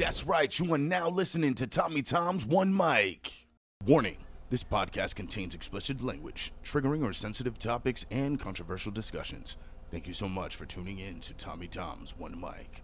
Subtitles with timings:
[0.00, 3.46] That's right, you are now listening to Tommy Tom's One Mic.
[3.84, 4.16] Warning
[4.48, 9.58] this podcast contains explicit language, triggering or sensitive topics, and controversial discussions.
[9.90, 12.82] Thank you so much for tuning in to Tommy Tom's One Mic.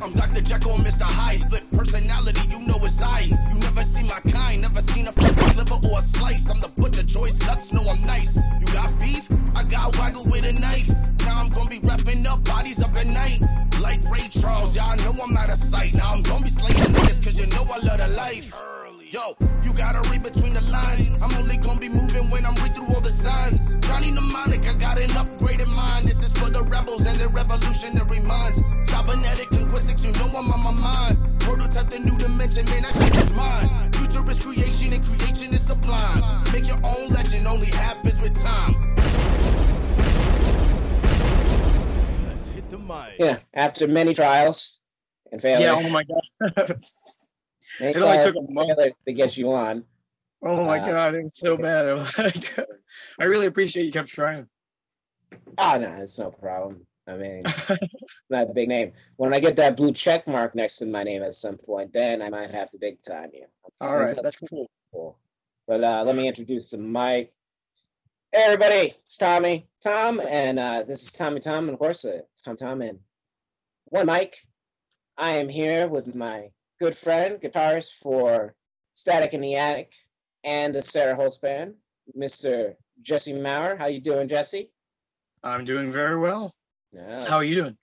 [0.00, 0.40] I'm Dr.
[0.40, 1.02] Jekyll and Mr.
[1.02, 1.42] Hyde.
[1.42, 3.20] Flip personality, you know it's I.
[3.20, 6.48] You never seen my kind, never seen a fucking sliver or a slice.
[6.48, 8.38] I'm the butcher, choice cuts, know I'm nice.
[8.60, 9.28] You got beef?
[9.54, 10.88] I got waggle with a knife.
[11.20, 13.42] Now I'm gonna be wrapping up bodies up at night.
[13.84, 15.92] Like Ray Charles, y'all know I'm out of sight.
[15.92, 18.50] Now I'm gonna be slaying niggas, cause you know I love the life.
[19.12, 21.22] Yo, you gotta read between the lines.
[21.22, 23.74] I'm only gonna be moving when I'm read through all the signs.
[23.86, 26.08] Johnny Mnemonic, I got an upgraded mind.
[26.08, 28.58] This is for the rebels and the revolutionary minds.
[28.84, 31.18] Cybernetic linguistics, you know I'm on my mind.
[31.40, 33.68] Prototype the new dimension, man, that shit is mine.
[33.92, 36.24] Future is creation and creation is sublime.
[36.54, 39.53] Make your own legend, only happens with time.
[42.76, 43.36] Let's hit the mic.
[43.36, 44.82] Yeah, after many trials
[45.32, 45.62] and failures.
[45.62, 46.76] Yeah, oh my god.
[47.80, 48.78] it only took a month.
[49.06, 49.84] to get you on.
[50.42, 51.88] Oh my Uh, god, it was so bad.
[51.88, 52.58] I was like,
[53.20, 54.48] I really appreciate you kept trying.
[55.58, 56.86] Oh no, it's no problem.
[57.06, 57.42] I mean,
[58.30, 58.92] not a big name.
[59.16, 62.22] When I get that blue check mark next to my name at some point, then
[62.22, 63.44] I might have to big time you.
[63.80, 64.70] All right, that's cool.
[64.92, 65.18] Cool.
[65.66, 67.32] But uh, let me introduce the mic.
[68.32, 72.20] Hey everybody, it's Tommy Tom, and uh, this is Tommy Tom, and of course uh,
[72.32, 72.98] it's Tom Tom and
[73.86, 74.36] one Mic.
[75.16, 78.54] I am here with my good friend, guitarist for
[78.92, 79.94] Static in the Attic
[80.42, 81.74] and the Sarah Holst Band,
[82.16, 82.74] Mr.
[83.00, 83.76] Jesse Maurer.
[83.76, 84.70] How you doing, Jesse?
[85.42, 86.54] I'm doing very well.
[86.92, 87.26] Yeah.
[87.26, 87.76] How are you doing?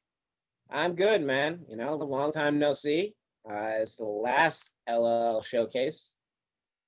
[0.70, 1.66] I'm good, man.
[1.68, 3.16] You know, the long time no see.
[3.50, 6.16] Uh, it's the last LL showcase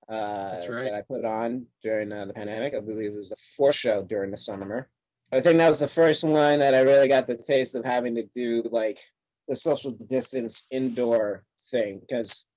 [0.07, 0.83] uh, That's right.
[0.83, 2.75] that I put on during uh, the pandemic.
[2.75, 4.89] I believe it was the fourth show during the summer.
[5.33, 8.13] I think that was the first one that I really got the taste of having
[8.15, 8.99] to do like
[9.47, 12.47] the social distance indoor thing because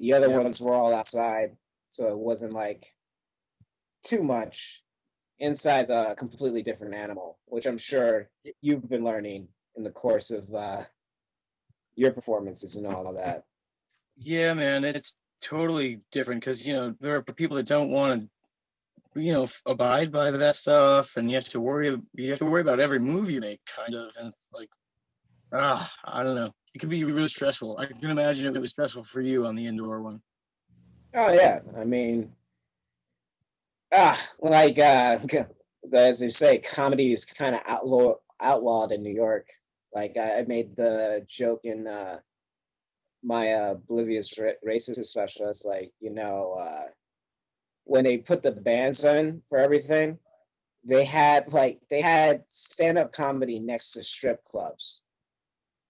[0.00, 0.38] the other Yeah.
[0.38, 1.56] ones were all outside,
[1.88, 2.92] so it wasn't like
[4.02, 4.82] too much.
[5.38, 8.28] Inside's a completely different animal, which I'm sure
[8.60, 10.82] you've been learning in the course of uh,
[11.94, 13.44] your performances and all of that.
[14.16, 18.28] Yeah, man, it's totally different because you know there are people that don't want to,
[19.16, 21.96] you know, abide by that stuff, and you have to worry.
[22.14, 24.68] You have to worry about every move you make, kind of, and like,
[25.52, 26.52] ah, I don't know.
[26.74, 27.78] It could be really stressful.
[27.78, 30.20] I can imagine it was stressful for you on the indoor one.
[31.14, 32.32] Oh yeah, I mean,
[33.94, 35.18] ah, like uh,
[35.92, 39.48] as they say, comedy is kind of outlaw outlawed in New York.
[39.94, 42.18] Like I, made the joke in uh,
[43.22, 45.48] my uh, oblivious ra- racist special.
[45.48, 46.88] It's like you know uh,
[47.86, 50.18] when they put the bands on for everything,
[50.84, 55.04] they had like they had stand up comedy next to strip clubs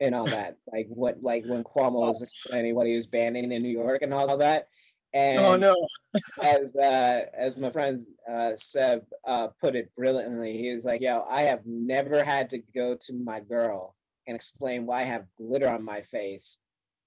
[0.00, 0.56] and all that.
[0.72, 4.14] like what like when Cuomo was explaining what he was banning in New York and
[4.14, 4.68] all that.
[5.14, 5.74] And oh no,
[6.44, 11.22] as uh, as my friend uh, Seb uh, put it brilliantly, he was like, "Yo,
[11.30, 13.96] I have never had to go to my girl
[14.26, 16.60] and explain why I have glitter on my face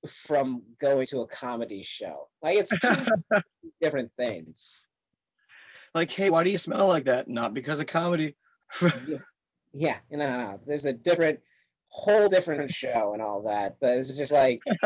[0.07, 2.27] from going to a comedy show.
[2.41, 3.41] Like it's two
[3.81, 4.87] different things."
[5.95, 7.27] like, hey, why do you smell like that?
[7.27, 8.35] Not because of comedy.
[9.71, 10.59] Yeah, no, no, no.
[10.65, 11.41] There's a different,
[11.89, 14.61] whole different show and all that, but it's just like,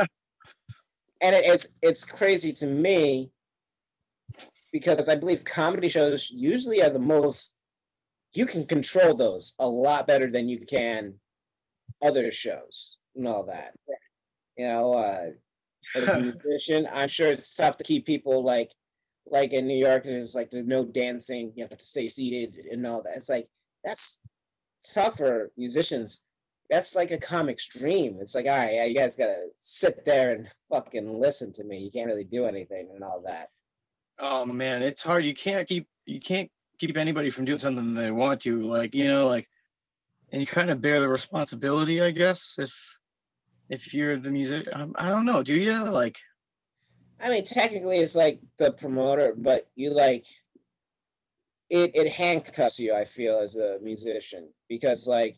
[1.21, 3.31] and it, it's it's crazy to me
[4.73, 7.55] because I believe comedy shows usually are the most.
[8.33, 11.13] You can control those a lot better than you can
[12.01, 13.73] other shows and all that.
[14.57, 15.27] You know, uh,
[15.95, 18.71] as a musician, I'm sure it's tough to keep people like,
[19.25, 21.53] like in New York, there's like there's no dancing.
[21.55, 23.13] You have to stay seated and all that.
[23.15, 23.47] It's like
[23.83, 24.19] that's
[24.93, 26.23] tough for musicians.
[26.69, 28.17] That's like a comic's dream.
[28.21, 31.79] It's like, all right, yeah, you guys gotta sit there and fucking listen to me.
[31.79, 33.49] You can't really do anything and all that.
[34.19, 35.25] oh man, it's hard.
[35.25, 36.49] You can't keep you can't
[36.79, 38.61] keep anybody from doing something they want to.
[38.61, 39.47] Like you know, like,
[40.31, 42.59] and you kind of bear the responsibility, I guess.
[42.59, 42.97] If
[43.73, 45.43] if you're the music, um, I don't know.
[45.43, 46.17] Do you like?
[47.19, 50.25] I mean, technically, it's like the promoter, but you like
[51.69, 51.95] it.
[51.95, 52.93] It handcuffs you.
[52.93, 55.37] I feel as a musician because like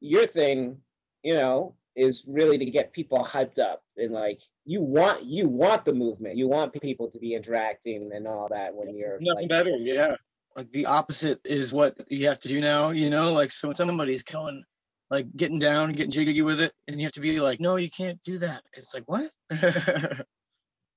[0.00, 0.78] your thing,
[1.22, 5.84] you know, is really to get people hyped up and like you want you want
[5.84, 6.36] the movement.
[6.36, 10.16] You want people to be interacting and all that when you're Nothing like, better, yeah.
[10.56, 13.32] Like the opposite is what you have to do now, you know.
[13.32, 14.64] Like so, when somebody's going,
[15.10, 17.90] like getting down, getting jiggy with it, and you have to be like, no, you
[17.90, 18.62] can't do that.
[18.72, 19.30] It's like what?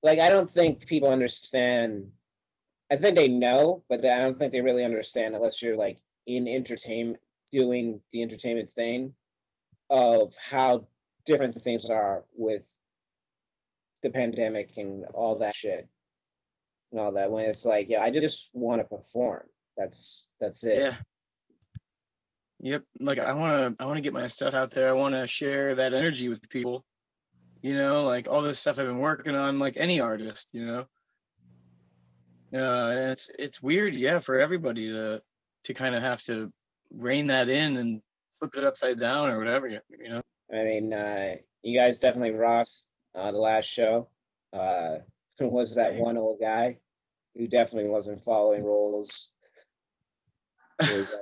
[0.02, 2.10] like I don't think people understand.
[2.90, 6.48] I think they know, but I don't think they really understand unless you're like in
[6.48, 7.20] entertainment,
[7.50, 9.14] doing the entertainment thing,
[9.90, 10.86] of how
[11.26, 12.78] different things are with
[14.02, 15.88] the pandemic and all that shit
[16.90, 19.42] and all that when it's like yeah i just want to perform
[19.76, 20.96] that's that's it Yeah.
[22.60, 22.84] Yep.
[23.00, 24.88] Like I want to, I want to get my stuff out there.
[24.88, 26.84] I want to share that energy with people.
[27.62, 30.48] You know, like all this stuff I've been working on, like any artist.
[30.52, 30.86] You know.
[32.54, 35.20] Uh, it's it's weird, yeah, for everybody to
[35.64, 36.52] to kind of have to
[36.90, 38.00] rein that in and
[38.38, 39.68] flip it upside down or whatever.
[39.68, 40.22] You know.
[40.52, 44.08] i mean uh you guys definitely ross uh the last show
[44.52, 44.96] uh
[45.40, 46.02] was that Thanks.
[46.02, 46.78] one old guy
[47.36, 49.37] who definitely wasn't following rules He was like,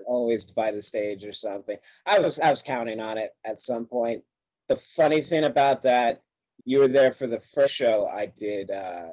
[0.06, 1.76] always by the stage or something
[2.06, 4.22] i was i was counting on it at some point
[4.68, 6.22] the funny thing about that
[6.64, 9.06] you were there for the first show i did uh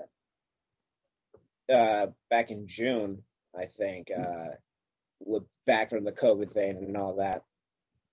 [1.74, 3.22] uh back in june
[3.58, 4.48] i think uh
[5.20, 7.44] with back from the covid thing and all that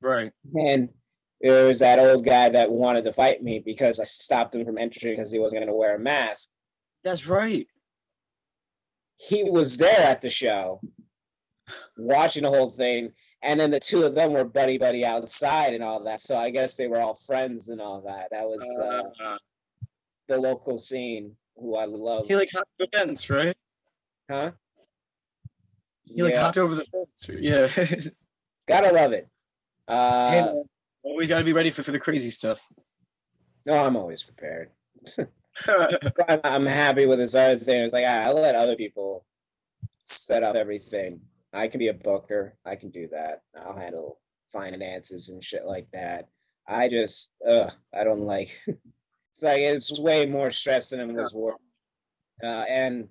[0.02, 0.32] Right.
[0.54, 0.88] and
[1.42, 4.78] there was that old guy that wanted to fight me because i stopped him from
[4.78, 6.50] entering because he wasn't going to wear a mask
[7.04, 7.66] That's right.
[9.18, 10.80] he was there at the show
[11.96, 13.12] watching the whole thing
[13.42, 16.50] and then the two of them were buddy buddy outside and all that so i
[16.50, 18.28] guess they were all friends and all that.
[18.30, 19.36] That was uh, Uh,
[20.28, 22.26] the local scene who i love.
[22.26, 23.56] He like hopped the fence, right?
[24.30, 24.52] huh?
[26.06, 26.42] He like yeah.
[26.42, 27.30] hopped over the fence.
[27.38, 27.68] Yeah.
[28.68, 29.28] gotta love it.
[29.88, 30.62] Uh Hey,
[31.02, 32.66] always got to be ready for, for the crazy stuff.
[33.66, 34.70] no i'm always prepared.
[36.44, 37.82] I'm, happy with this other thing.
[37.82, 39.24] It's like ah, i'll let other people
[40.04, 41.20] set up everything
[41.52, 42.56] i can be a booker.
[42.64, 43.42] I can do that.
[43.56, 44.18] I'll handle
[44.52, 46.28] finances and shit like that.
[46.66, 51.34] I just uh i don't like it's like it's way more stress than it was
[51.34, 51.56] worth
[52.44, 53.08] uh, and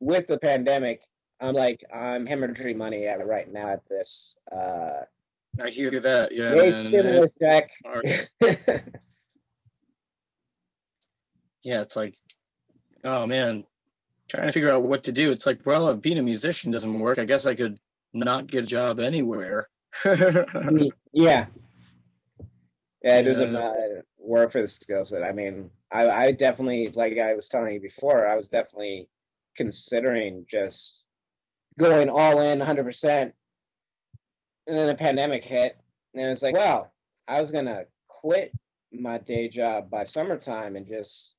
[0.00, 1.02] with the pandemic
[1.40, 5.00] i'm like i'm hemorrhaging money at right now at this uh
[5.62, 6.32] I hear that.
[6.32, 6.88] Yeah, great man.
[6.88, 7.70] stimulus check.
[11.62, 12.14] Yeah, it's like,
[13.04, 13.64] oh man,
[14.28, 15.30] trying to figure out what to do.
[15.30, 17.78] It's like, well, if being a musician doesn't work, I guess I could
[18.12, 19.68] not get a job anywhere.
[21.12, 21.46] yeah.
[23.02, 23.72] Yeah, it doesn't uh,
[24.18, 25.22] work for the skill set.
[25.22, 29.08] I mean, I, I definitely, like I was telling you before, I was definitely
[29.56, 31.04] considering just
[31.78, 33.32] going all in 100%.
[34.66, 35.76] And then the pandemic hit.
[36.14, 36.92] And it was like, well,
[37.28, 38.52] I was going to quit
[38.90, 41.36] my day job by summertime and just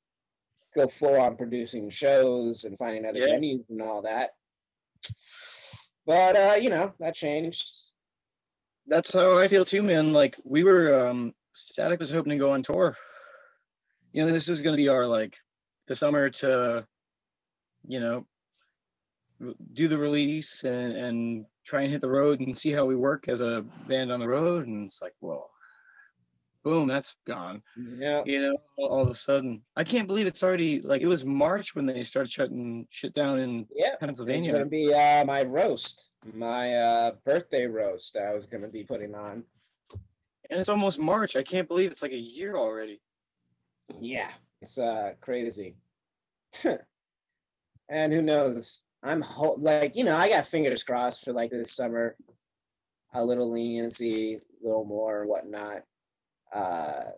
[0.76, 3.38] go full on producing shows and finding other Yeah.
[3.38, 4.32] venues and all that.
[6.06, 7.68] But, uh, you know, that changed.
[8.88, 10.14] That's how I feel too, man.
[10.14, 12.96] Like we were, um, Static was hoping to go on tour.
[14.12, 15.38] You know, this was going to be our like
[15.88, 16.86] the summer to,
[17.88, 18.28] you know,
[19.74, 23.28] do the release and, and try and hit the road and see how we work
[23.28, 24.68] as a band on the road.
[24.68, 25.48] And it's like, whoa,
[26.66, 27.62] boom, that's gone.
[27.78, 28.24] Yeah.
[28.26, 31.76] You know, all, of a sudden, I can't believe it's already like it was March
[31.76, 33.92] when they started shutting shit down in Yeah.
[33.94, 34.52] It's Pennsylvania.
[34.52, 39.14] gonna be uh, my roast, my uh, birthday roast that I was gonna be putting
[39.14, 39.44] on.
[40.50, 41.36] And it's almost March.
[41.36, 43.00] I can't believe it's like a year already.
[44.02, 44.32] Yeah,
[44.62, 45.76] it's uh crazy.
[47.90, 48.80] and who knows?
[49.04, 52.16] I'm ho- like you know I got fingers crossed for like this summer,
[53.14, 55.84] a little leniency, a little more whatnot.
[56.56, 57.12] Uh,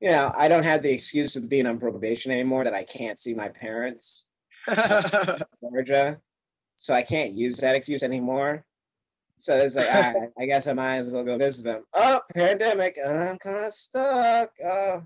[0.00, 3.18] you know I don't have the excuse of being on probation anymore that I can't
[3.18, 4.28] see my parents.
[5.60, 6.18] Georgia,
[6.76, 8.64] so I can't use that excuse anymore.
[9.38, 11.84] So it's like, all right, I guess I might as well go visit them.
[11.94, 14.50] Oh, pandemic, I'm kind of stuck.
[14.64, 15.02] Oh,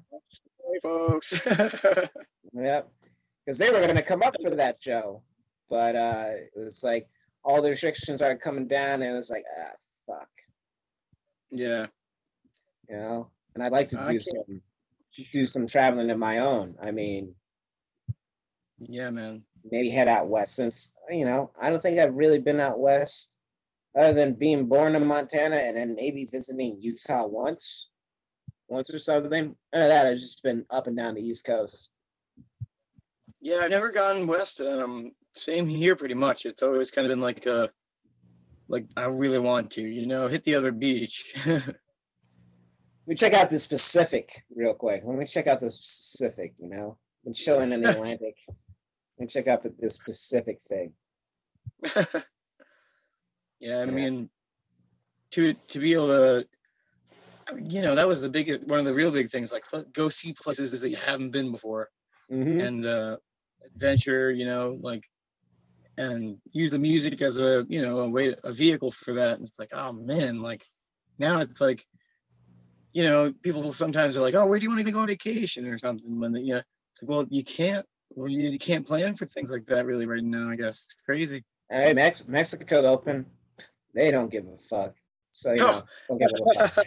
[0.72, 1.32] Hey, folks.
[2.52, 2.90] yep,
[3.44, 5.22] because they were going to come up for that show,
[5.70, 7.08] but uh, it was like
[7.44, 10.28] all the restrictions started coming down, and it was like, ah, fuck,
[11.50, 11.87] yeah.
[12.88, 13.30] you know.
[13.56, 14.60] And I'd like to do some
[15.32, 16.76] do some traveling of my own.
[16.82, 17.34] I mean,
[18.78, 19.44] Yeah, man.
[19.64, 23.38] maybe head out west since you know I don't think I've really been out west
[23.98, 27.88] other than being born in Montana and then maybe visiting Utah once,
[28.68, 29.56] once or something.
[29.72, 31.94] Other than that, I've just been up and down the East Coast.
[33.40, 34.60] Yeah, I've never gone west.
[34.60, 36.44] Um, same here, pretty much.
[36.44, 37.68] It's always kind of been like, uh,
[38.68, 41.34] like I really want to, you know, hit the other beach.
[43.06, 45.02] Let me check out the Pacific real quick.
[45.04, 48.34] Let me check out the Pacific, You know, been chilling in the Atlantic.
[48.48, 48.56] Let
[49.20, 50.92] me check out the, this Pacific thing.
[53.60, 54.28] yeah, I mean,
[55.32, 56.46] to to be able to,
[57.62, 59.52] you know, that was the big one of the real big things.
[59.52, 61.90] Like, go see places that you haven't been before.
[62.28, 63.18] hmm and uh,
[63.64, 65.04] adventure, you know, like,
[65.96, 69.38] and use the music as a, you know, a way, a vehicle for that.
[69.38, 70.62] And it's like, oh man, like
[71.20, 71.86] now it's like,
[72.96, 75.66] you know, people sometimes are like, oh, where do you want to go on vacation
[75.66, 76.18] or something?
[76.18, 77.84] When know, It's like, well, you can't.
[78.14, 80.48] Well, you, you can't plan for things like that really right now.
[80.48, 81.44] I guess it's crazy.
[81.70, 83.26] Hey, Mex- Mexico's open.
[83.94, 84.96] They don't give a fuck.
[85.30, 86.86] So you know, don't give a fuck.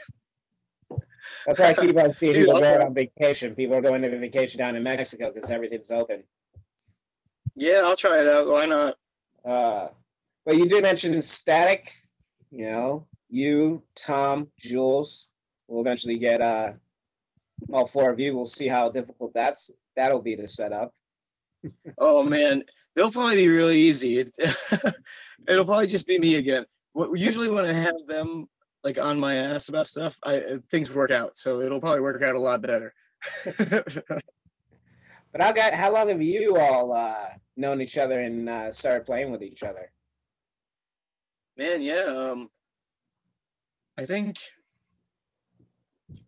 [1.45, 3.53] That's why I keep on seeing Dude, people going on vacation.
[3.53, 6.23] People are going to vacation down in Mexico because everything's open.
[7.55, 8.47] Yeah, I'll try it out.
[8.47, 8.95] Why not?
[9.45, 9.89] Uh,
[10.43, 11.91] but you did mention static.
[12.49, 15.29] You know, you, Tom, Jules.
[15.69, 16.73] We'll eventually get uh,
[17.71, 18.35] all four of you.
[18.35, 20.93] We'll see how difficult that's that'll be to set up.
[21.97, 22.63] Oh man,
[22.95, 24.19] they'll probably be really easy.
[24.19, 24.33] It,
[25.47, 26.65] it'll probably just be me again.
[26.93, 28.47] What, usually when I have them
[28.81, 31.35] like on my ass about stuff, I things work out.
[31.35, 32.93] So it'll probably work out a lot better.
[35.31, 39.05] But how got how long have you all uh, known each other and uh, started
[39.05, 39.91] playing with each other?
[41.55, 42.05] Man, yeah.
[42.07, 42.49] Um,
[43.97, 44.37] I think,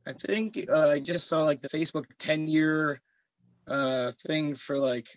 [0.08, 3.02] I think uh, I just saw like the Facebook ten year
[3.68, 5.08] uh thing for like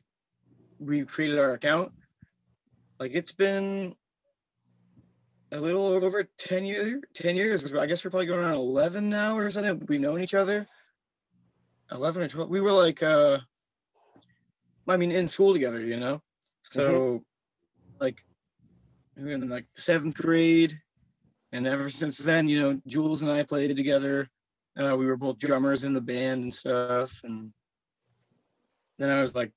[0.79, 1.91] we created our account.
[3.01, 3.95] Like it's been
[5.53, 7.73] a little over ten year ten years.
[7.73, 9.85] I guess we're probably going on eleven now or something.
[9.89, 10.67] We've known each other.
[11.91, 12.51] Eleven or twelve.
[12.51, 13.39] We were like uh,
[14.89, 16.21] I mean, in school together, you know.
[16.63, 17.23] So,
[18.01, 18.25] like
[19.17, 20.79] we were in like seventh grade,
[21.53, 24.29] and ever since then, you know, Jules and I played together.
[24.77, 27.53] Uh, we were both drummers in the band and stuff, and
[28.99, 29.53] then I was like,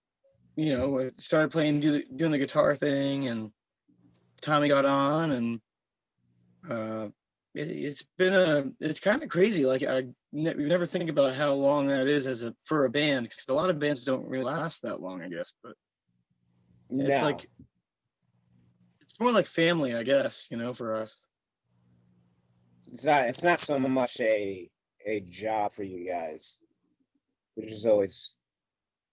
[0.56, 3.52] you know, I started playing, do the, doing the guitar thing, and
[4.42, 5.62] Tommy got on, and
[6.70, 7.08] uh,
[7.56, 9.66] it, it's been a, it's kind of crazy.
[9.66, 12.90] Like I, ne- we never think about how long that is as a for a
[12.90, 15.56] band, because a lot of bands don't really last that long, I guess.
[15.64, 15.74] But
[16.92, 17.28] it's No.
[17.28, 17.50] like
[19.02, 21.20] it's more like family, I guess, you know, for us.
[22.92, 24.70] it's not it's not so much a
[25.08, 26.60] a job for you guys,
[27.56, 28.36] which is always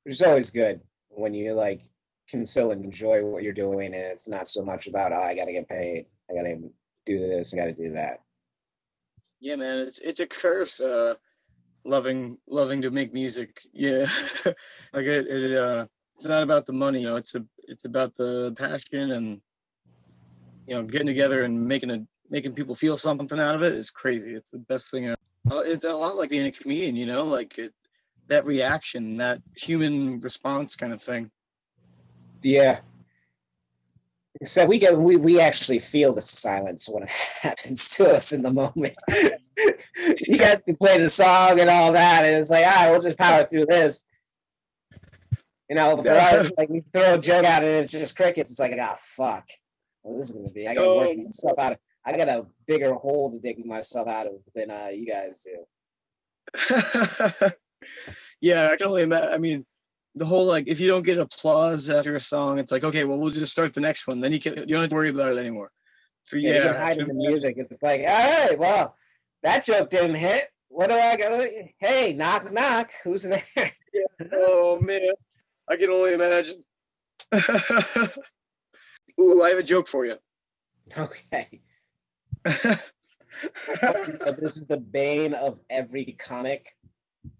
[0.02, 1.82] which is always good when you like
[2.28, 5.52] can still enjoy what you're doing and it's not so much about oh I gotta
[5.52, 6.56] get paid, I gotta
[7.06, 8.20] do this, I gotta do that.
[9.40, 10.80] Yeah, man, it's it's a curse.
[10.80, 11.14] Uh,
[11.84, 13.60] loving loving to make music.
[13.72, 14.06] Yeah,
[14.92, 15.26] like it.
[15.26, 15.86] it uh,
[16.16, 17.00] it's not about the money.
[17.00, 19.40] You know, it's a it's about the passion and
[20.66, 23.90] you know getting together and making a making people feel something out of it is
[23.90, 24.34] crazy.
[24.34, 25.06] It's the best thing.
[25.06, 25.16] ever.
[25.50, 26.96] It's a lot like being a comedian.
[26.96, 27.72] You know, like it,
[28.28, 31.30] that reaction, that human response kind of thing.
[32.42, 32.80] Yeah.
[34.40, 37.10] Except we get we we actually feel the silence when it
[37.42, 38.96] happens to us in the moment.
[40.26, 43.02] you guys can play the song and all that, and it's like, all right, we'll
[43.02, 44.06] just power through this.
[45.70, 48.50] You know, us, like we throw a joke out and it's just crickets.
[48.50, 49.48] It's like, ah, fuck.
[50.02, 50.68] Well, this is gonna be.
[50.68, 51.22] I gotta work Oh.
[51.22, 51.72] myself out.
[51.72, 55.44] Of, I got a bigger hole to dig myself out of than uh, you guys
[55.44, 55.64] do.
[58.40, 59.32] yeah, I can only imagine.
[59.32, 59.64] I mean,
[60.14, 63.18] the whole like if you don't get applause after a song, it's like okay, well
[63.18, 64.20] we'll just start the next one.
[64.20, 65.70] Then you can you don't have to worry about it anymore.
[66.26, 67.56] For Yeah, yeah, you hide in the music.
[67.58, 68.96] It's like, all right, well,
[69.42, 70.42] that joke didn't hit.
[70.68, 71.44] What do I go?
[71.78, 72.90] Hey, knock, knock.
[73.02, 73.42] Who's there?
[74.32, 75.00] Oh man,
[75.68, 76.62] I can only imagine.
[79.20, 80.14] Ooh, I have a joke for you.
[80.96, 81.60] Okay.
[84.38, 86.74] This is the bane of every comic.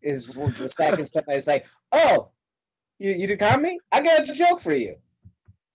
[0.02, 1.25] Is the second step.
[1.28, 2.30] It's like, oh,
[2.99, 3.78] you you did comedy?
[3.92, 4.96] I got a joke for you.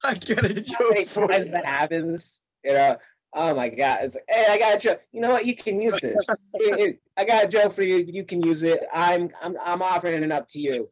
[0.03, 1.45] I got a joke for you.
[1.45, 2.43] that happens?
[2.63, 2.97] You know.
[3.33, 3.99] Oh my god!
[4.01, 5.01] It's like, hey, I got a joke.
[5.11, 5.45] You know what?
[5.45, 6.25] You can use this.
[7.17, 7.97] I got a joke for you.
[7.97, 8.79] You can use it.
[8.91, 10.89] I'm I'm I'm offering it up to you,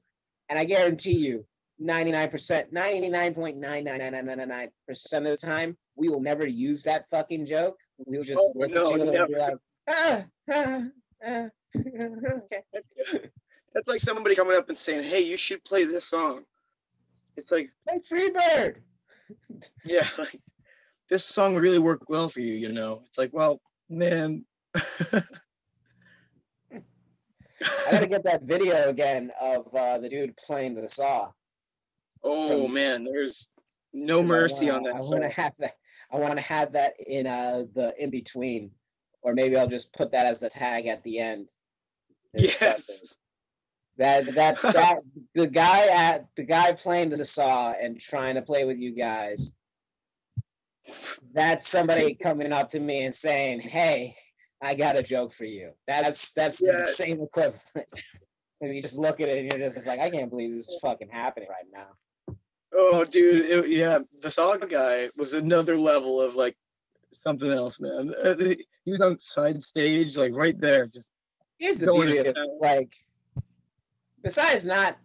[0.50, 1.46] and I guarantee you,
[1.80, 5.48] ninety nine percent, ninety nine point nine nine nine nine nine nine percent of the
[5.48, 7.80] time, we will never use that fucking joke.
[7.98, 9.54] We'll just Oh, look no, at you and be like,
[9.90, 10.84] ah, ah,
[11.26, 11.48] ah.
[11.78, 12.64] okay.
[13.74, 16.44] That's like somebody coming up and saying, "Hey, you should play this song."
[17.36, 18.78] It's like, Like Freebird.
[19.86, 20.40] yeah, like,
[21.10, 22.54] this song really worked well for you.
[22.54, 24.46] You know, it's like, well, man.
[24.76, 25.22] I
[27.92, 31.30] gotta get that video again of uh, the dude playing the saw.
[32.24, 33.48] oh From- man, there's
[33.94, 35.74] no mercy wanna- on that I want to have that.
[36.12, 38.72] I want to have that in uh, the in between,
[39.22, 41.50] or maybe I'll just put that as the tag at the end.
[42.34, 42.58] or something.
[42.62, 43.18] Yes.
[43.98, 45.00] That that that
[45.36, 49.52] the guy at the guy playing the saw and trying to play with you guys.
[51.34, 54.14] That's somebody coming up to me and saying, "Hey,
[54.64, 57.92] I got a joke for you." That's that's the same equivalent.
[58.62, 60.80] and you just look at it and you're just like, "I can't believe this is
[60.82, 61.88] fucking happening right now."
[62.74, 66.56] Oh, dude, it, yeah, the song guy was another level of like
[67.14, 68.14] something else, man.
[68.24, 68.36] Uh,
[68.84, 71.10] He was on side stage, like right there, just
[71.58, 72.96] Here's the beauty of it, like,
[74.24, 74.98] besides not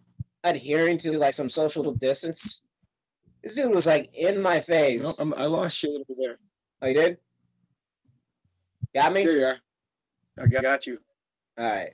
[0.45, 2.63] adhering to like some social distance.
[3.43, 5.19] This dude was like in my face.
[5.19, 6.39] No, I lost you a little bit there.
[6.83, 7.17] Oh, you did?
[8.95, 9.25] Got me?
[9.25, 9.59] There you are.
[10.39, 10.99] I got, got you.
[11.59, 11.91] All right.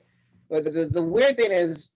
[0.49, 1.93] But the, the, the weird thing is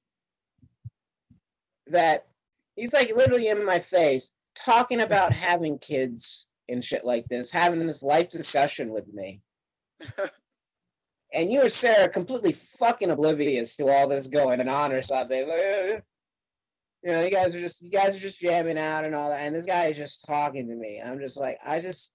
[1.88, 2.28] that
[2.76, 7.86] he's like literally in my face talking about having kids and shit like this, having
[7.86, 9.42] this life discussion with me.
[11.34, 15.48] and you and Sarah completely fucking oblivious to all this going on or something.
[17.04, 19.42] You know, you guys are just you guys are just jamming out and all that,
[19.42, 21.02] and this guy is just talking to me.
[21.04, 22.14] I'm just like, I just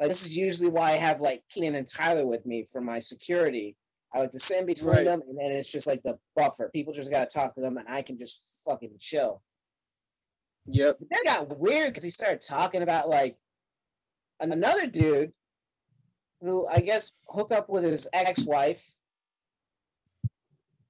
[0.00, 2.98] like this is usually why I have like Keenan and Tyler with me for my
[2.98, 3.76] security.
[4.14, 5.06] I like to sit in between Right.
[5.06, 6.68] them, and then it's just like the buffer.
[6.72, 9.42] People just gotta talk to them, and I can just fucking chill.
[10.66, 10.98] Yep.
[11.00, 13.36] But then it got weird because he started talking about like
[14.40, 15.32] another dude
[16.40, 18.84] who I guess hooked up with his ex-wife.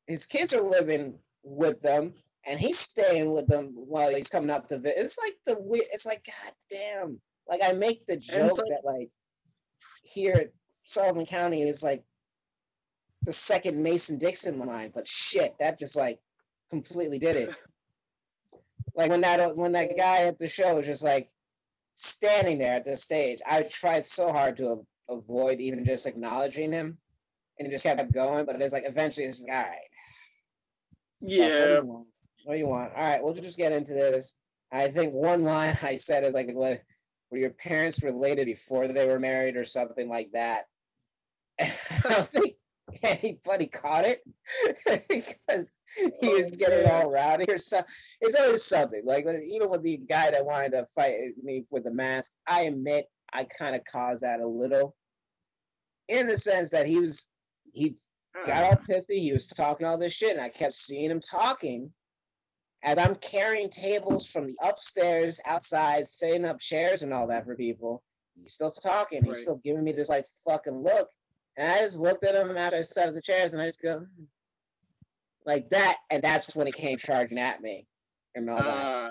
[0.06, 2.14] His kids are living with them,
[2.46, 4.98] and he's staying with them while he's coming up to visit.
[4.98, 5.56] It's like the.
[5.92, 7.20] It's like God damn.
[7.48, 9.10] Like I make the joke like- that like
[10.04, 10.52] here at
[10.82, 12.02] Sullivan County is like
[13.22, 16.18] the second Mason Dixon line, but shit, that just like
[16.70, 17.54] completely did it.
[18.94, 21.30] like when that when that guy at the show was just like
[21.94, 24.66] standing there at the stage, I tried so hard to
[25.08, 26.98] a- avoid even just acknowledging him,
[27.58, 28.44] and it just kept going.
[28.46, 29.78] But it's like eventually it's like, all right,
[31.20, 31.48] Yeah.
[31.54, 32.06] What do, you want?
[32.44, 32.92] what do you want?
[32.96, 34.36] All right, we'll just get into this.
[34.72, 36.82] I think one line I said is like, "What
[37.30, 40.64] were your parents related before they were married, or something like that?"
[41.60, 42.54] I think
[43.02, 44.22] anybody caught it
[45.08, 47.92] because he oh, was getting all rowdy or something.
[48.20, 51.84] It's always something like uh, even with the guy that wanted to fight me with
[51.84, 52.32] the mask.
[52.46, 54.94] I admit I kind of caused that a little,
[56.08, 57.28] in the sense that he was
[57.72, 57.96] he
[58.46, 59.20] got all pissy.
[59.20, 61.92] He was talking all this shit, and I kept seeing him talking
[62.82, 67.54] as I'm carrying tables from the upstairs outside, setting up chairs and all that for
[67.54, 68.02] people.
[68.34, 69.24] He's still talking.
[69.24, 69.42] He's Right.
[69.42, 71.08] still giving me this like fucking look,
[71.56, 73.82] and I just looked at him after I set up the chairs, and I just
[73.82, 74.24] go "Hmm."
[75.44, 77.86] like that, and that's when he came charging at me
[78.34, 78.66] and all that.
[78.66, 79.10] Ah,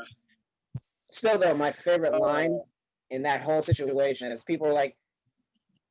[1.11, 2.57] Still, though, my favorite line
[3.09, 4.95] in that whole situation is people were like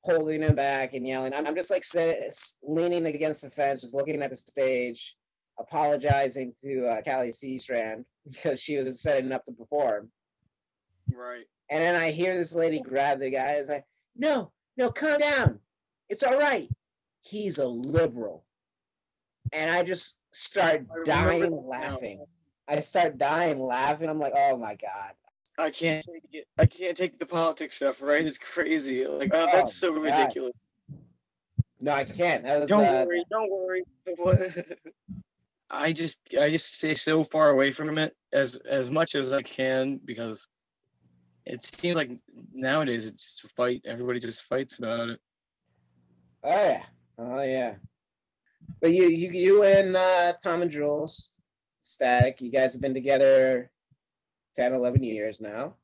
[0.03, 1.35] holding him back and yelling.
[1.35, 2.17] I'm, I'm just like sit,
[2.63, 5.15] leaning against the fence, just looking at the stage,
[5.59, 10.11] apologizing to uh, Callie Seastrand because she was setting up to perform.
[11.13, 11.45] right.
[11.71, 13.53] And then I hear this lady grab the guy.
[13.53, 13.85] It's like,
[14.17, 15.61] no, no, calm down.
[16.11, 16.68] It's all right.
[17.23, 18.44] He's a liberal.
[19.53, 22.25] And I just start dying laughing.
[22.68, 24.09] I start dying laughing.
[24.09, 25.12] I'm like, oh my God.
[25.59, 26.46] I can't take it.
[26.59, 28.25] I can't take the politics stuff, right?
[28.25, 29.07] It's crazy.
[29.07, 30.03] Like, oh, that's so God.
[30.03, 30.53] ridiculous.
[31.81, 32.44] No, I can't.
[32.44, 34.53] That was Don't uh, worry, don't worry.
[35.70, 39.42] I just I just stay so far away from it as as much as I
[39.42, 40.49] can because
[41.46, 42.11] it seems like
[42.53, 43.83] nowadays it's just a fight.
[43.85, 45.20] Everybody just fights about it.
[46.42, 46.83] Oh yeah,
[47.18, 47.74] oh yeah.
[48.81, 51.35] But you, you, you and uh, Tom and Jules,
[51.81, 53.70] Static, you guys have been together
[54.57, 55.74] 10, 11 years now.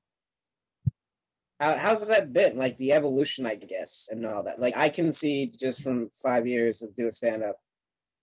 [1.61, 2.57] How, how's that been?
[2.57, 4.61] Like the evolution, I guess, and all that.
[4.61, 7.57] Like I can see just from five years of doing stand up,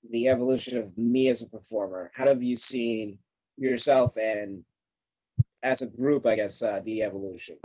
[0.10, 2.12] the evolution of me as a performer.
[2.16, 3.20] How have you seen
[3.58, 4.64] yourself and
[5.62, 6.26] as a group?
[6.26, 7.58] I guess uh, the evolution.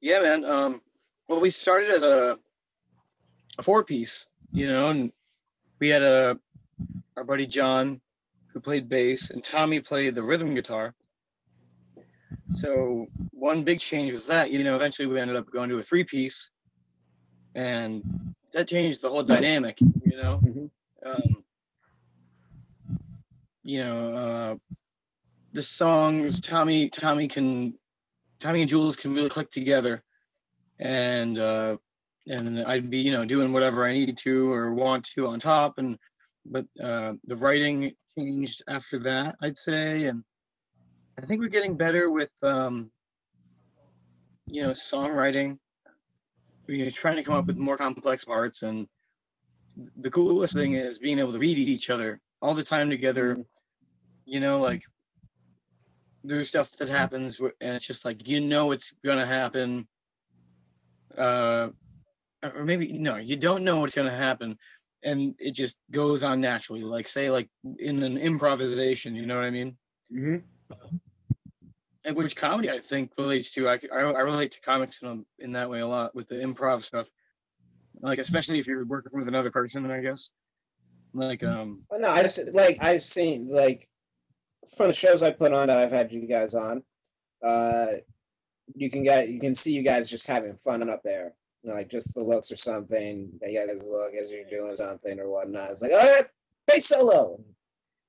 [0.00, 0.44] Yeah, man.
[0.44, 0.80] Um,
[1.28, 2.36] well, we started as a
[3.58, 5.12] a four piece, you know, and
[5.80, 6.38] we had a
[7.16, 8.00] our buddy John
[8.52, 10.94] who played bass, and Tommy played the rhythm guitar.
[12.50, 15.82] So one big change was that, you know, eventually we ended up going to a
[15.82, 16.50] three piece,
[17.54, 18.02] and
[18.52, 20.40] that changed the whole dynamic, you know.
[20.44, 20.70] Mhm.
[21.04, 21.44] Um,
[23.62, 24.56] you know, uh,
[25.52, 27.78] the songs Tommy Tommy can
[28.40, 30.02] Tommy and Jules can really click together,
[30.78, 31.78] and uh,
[32.28, 35.78] and I'd be you know doing whatever I need to or want to on top,
[35.78, 35.98] and
[36.44, 40.22] but uh, the writing changed after that, I'd say, and
[41.18, 42.90] I think we're getting better with um,
[44.46, 45.58] you know songwriting.
[46.68, 48.86] We're trying to come up with more complex parts, and
[49.96, 53.38] the coolest thing is being able to read each other all the time together.
[54.24, 54.82] You know, like
[56.24, 59.86] there's stuff that happens and it's just like you know it's gonna happen
[61.18, 61.68] uh
[62.42, 64.56] or maybe no you don't know what's gonna happen
[65.04, 69.44] and it just goes on naturally like say like in an improvisation you know what
[69.44, 69.76] i mean
[70.12, 70.44] Mm-hmm.
[72.04, 75.44] and which comedy i think relates to i, I, I relate to comics in, a,
[75.44, 77.08] in that way a lot with the improv stuff
[78.00, 80.30] like especially if you're working with another person i guess
[81.14, 83.86] Like um Well, no, I just like I've seen like
[84.76, 86.82] from the shows I put on that I've had you guys on.
[87.44, 87.86] Uh,
[88.74, 91.32] you can get you can see you guys just having fun up there, You know,
[91.64, 93.30] like just the looks or something.
[93.42, 95.70] You guys look as you're doing something or whatnot.
[95.70, 96.24] It's like, all right,
[96.66, 97.42] bass solo,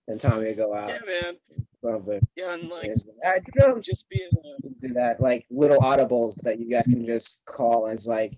[0.08, 0.90] and Tommy would go out.
[0.90, 1.36] yeah man
[1.84, 2.22] Something.
[2.38, 2.92] yeah and like
[3.26, 3.86] right, drums.
[3.86, 8.08] just being uh, do that like little audibles that you guys can just call as
[8.08, 8.38] like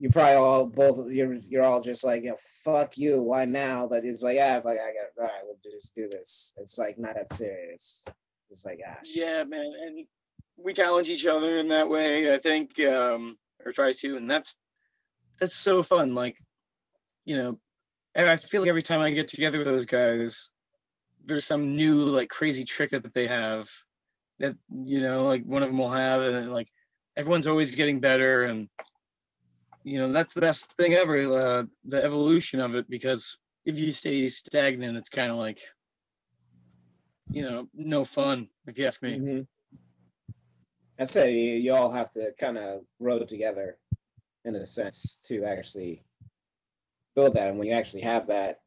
[0.00, 2.32] you probably all both you're you're all just like yeah,
[2.64, 5.94] fuck you why now but it's like yeah like I got all right we'll just
[5.94, 8.04] do this it's like not that serious
[8.50, 10.04] it's like ah yeah man and
[10.56, 14.54] we challenge each other in that way i think um or try to and that's
[15.40, 16.38] that's so fun like
[17.24, 17.58] you know
[18.14, 20.52] and i feel like every time i get together with those guys
[21.24, 23.68] there's some new like crazy trick that, they have
[24.38, 26.68] that you know like one of them will have and like
[27.16, 28.68] everyone's always getting better and
[29.82, 33.90] you know that's the best thing ever uh, the evolution of it because if you
[33.90, 35.60] stay stagnant it's kind of like
[37.30, 39.46] you know no fun if you ask me Mhm.
[40.98, 43.76] I say you, you all have to kind of row together
[44.44, 46.02] in a sense to actually
[47.14, 47.48] build that.
[47.48, 48.60] And when you actually have that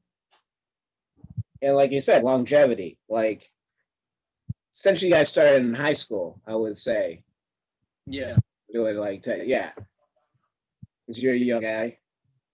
[1.61, 2.97] and like you said longevity.
[3.09, 3.43] Like
[4.71, 7.23] since you guys started in high school i would say.
[8.05, 8.37] Yeah.
[8.71, 9.71] Doing like te- yeah.
[11.05, 11.97] Because you're a young guy.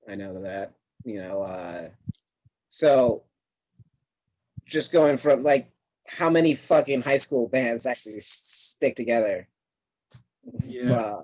[0.07, 1.89] I know that you know uh
[2.67, 3.23] so
[4.65, 5.69] just going from like
[6.07, 9.47] how many fucking high school bands actually stick together
[10.67, 10.93] Yeah.
[10.93, 11.21] Uh,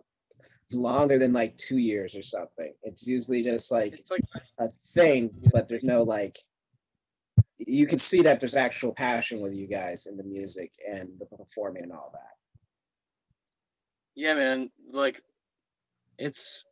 [0.74, 2.74] longer than like two years or something.
[2.84, 4.24] It's usually just like it's like
[4.60, 6.38] a thing but there's no like
[7.58, 11.26] you can see that there's actual passion with you guys in the music and the
[11.26, 12.34] performing and all that.
[14.16, 14.72] Yeah man.
[14.92, 15.22] Like
[16.18, 16.66] it's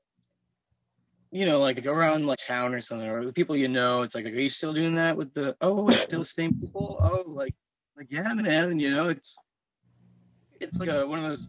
[1.32, 4.26] you know like around like town or something or the people you know it's like
[4.26, 6.98] are you still doing that with the oh it's still the same people?
[7.00, 7.54] Oh like
[7.98, 8.72] like yeah man.
[8.72, 9.36] And you know it's
[10.60, 11.48] it's like a one of those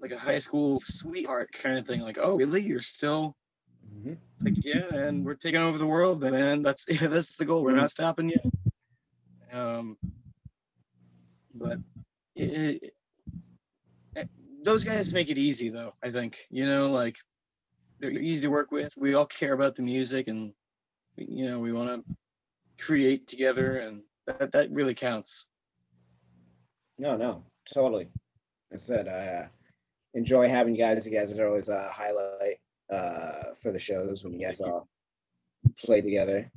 [0.00, 2.62] like a high school sweetheart kind of thing like oh really?
[2.62, 3.36] You're still
[4.34, 7.62] it's like yeah and we're taking over the world man that's yeah, that's the goal.
[7.64, 8.44] We're not stopping yet.
[9.52, 9.96] Um
[11.54, 11.78] but
[12.36, 12.82] it, it,
[14.16, 14.30] it-
[14.62, 17.16] those guys make it easy though i think you know like
[17.98, 18.94] they're easy to work with.
[18.96, 20.54] We all care about the music and
[21.16, 22.16] you know we want to
[22.82, 25.46] create together and that, that really counts.
[26.98, 28.08] No, no, totally.
[28.72, 29.48] I said I uh,
[30.14, 31.06] enjoy having you guys.
[31.06, 32.56] You guys are always a highlight
[32.90, 34.88] uh, for the shows when you guys all
[35.78, 36.50] play together.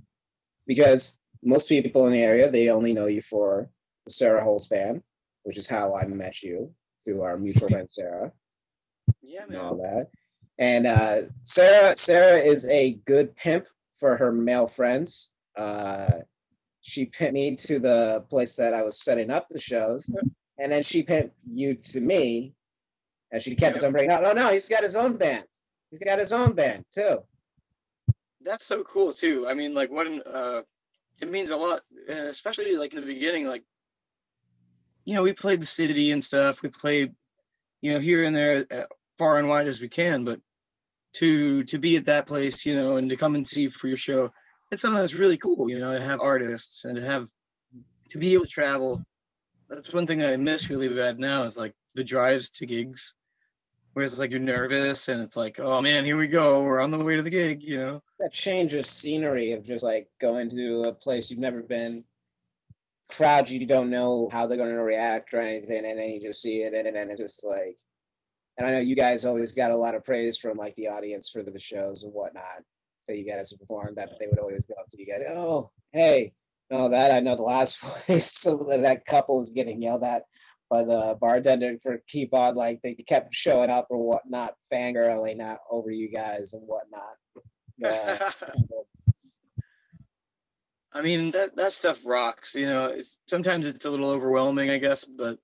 [0.65, 3.69] Because most people in the area they only know you for
[4.05, 5.01] the Sarah Holes band,
[5.43, 8.31] which is how I met you through our mutual friend Sarah
[9.33, 10.09] yeah and all that.
[10.59, 15.33] And uh, Sarah, Sarah is a good pimp for her male friends.
[15.57, 16.09] Uh,
[16.81, 20.13] she pimped me to the place that I was setting up the shows,
[20.59, 22.53] and then she pimped you to me,
[23.33, 23.83] and she kept Yep.
[23.83, 24.09] on bringing.
[24.11, 25.43] No, no, no, he's got his own band.
[25.89, 27.19] He's got his own band too.
[28.45, 30.61] that's so cool too i mean like what an uh
[31.21, 33.63] it means a lot uh, especially like in the beginning like
[35.05, 37.13] you know we played the city and stuff we played
[37.81, 38.83] you know here and there uh,
[39.17, 40.39] far and wide as we can but
[41.13, 43.95] to to be at that place you know and to come and see for your
[43.95, 44.29] show
[44.71, 47.25] it's something that's really cool you know to have artists and to have
[48.09, 49.01] to be able to travel
[49.69, 53.15] that's one thing i miss really bad now is like the drives to gigs
[53.93, 56.91] where it's like you're nervous and it's like oh man here we go we're on
[56.91, 60.49] the way to the gig you know That change of scenery of just like going
[60.51, 62.03] to a place you've never been,
[63.09, 66.41] crowd you don't know how they're going to react or anything, and then you just
[66.41, 67.77] see it, and then it's just like.
[68.55, 71.27] And I know you guys always got a lot of praise from like the audience
[71.27, 72.61] for the shows and whatnot
[73.07, 73.97] that you guys performed.
[73.97, 76.33] That they would always go up to you guys, oh hey,
[76.69, 80.25] no that I know the last place so that couple was getting yelled at
[80.73, 85.59] by the bartender for keep on like they kept showing up or whatnot, fangirling not
[85.69, 87.15] over you guys and whatnot.
[87.77, 88.17] Yeah.
[90.91, 92.55] I mean that that stuff rocks.
[92.55, 95.37] You know, it's, sometimes it's a little overwhelming, I guess, but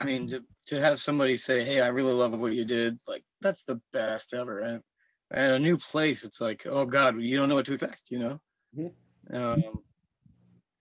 [0.00, 3.22] I mean to to have somebody say, "Hey, I really love what you did," like
[3.42, 4.60] that's the best ever.
[4.60, 4.82] And,
[5.30, 8.10] and a new place, it's like, oh God, you don't know what to expect.
[8.10, 8.40] You know.
[8.78, 8.92] Mhm.
[9.30, 9.84] Um,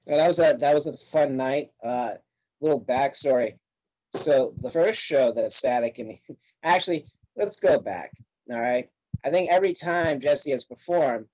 [0.06, 1.70] that was a that was a fun night.
[1.84, 2.16] Uh,
[2.64, 3.58] little backstory.
[4.12, 6.18] So the first show that Static and
[6.64, 8.12] actually, let's go back.
[8.52, 8.88] All right.
[9.26, 11.26] I think every time Jesse has performed,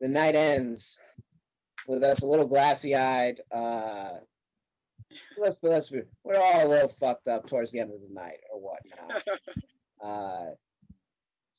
[0.00, 1.02] the night ends
[1.86, 3.40] with us a little glassy eyed.
[3.52, 4.10] Uh,
[5.36, 8.38] let's let's be, we're all a little fucked up towards the end of the night
[8.52, 9.22] or whatnot.
[10.04, 10.54] uh,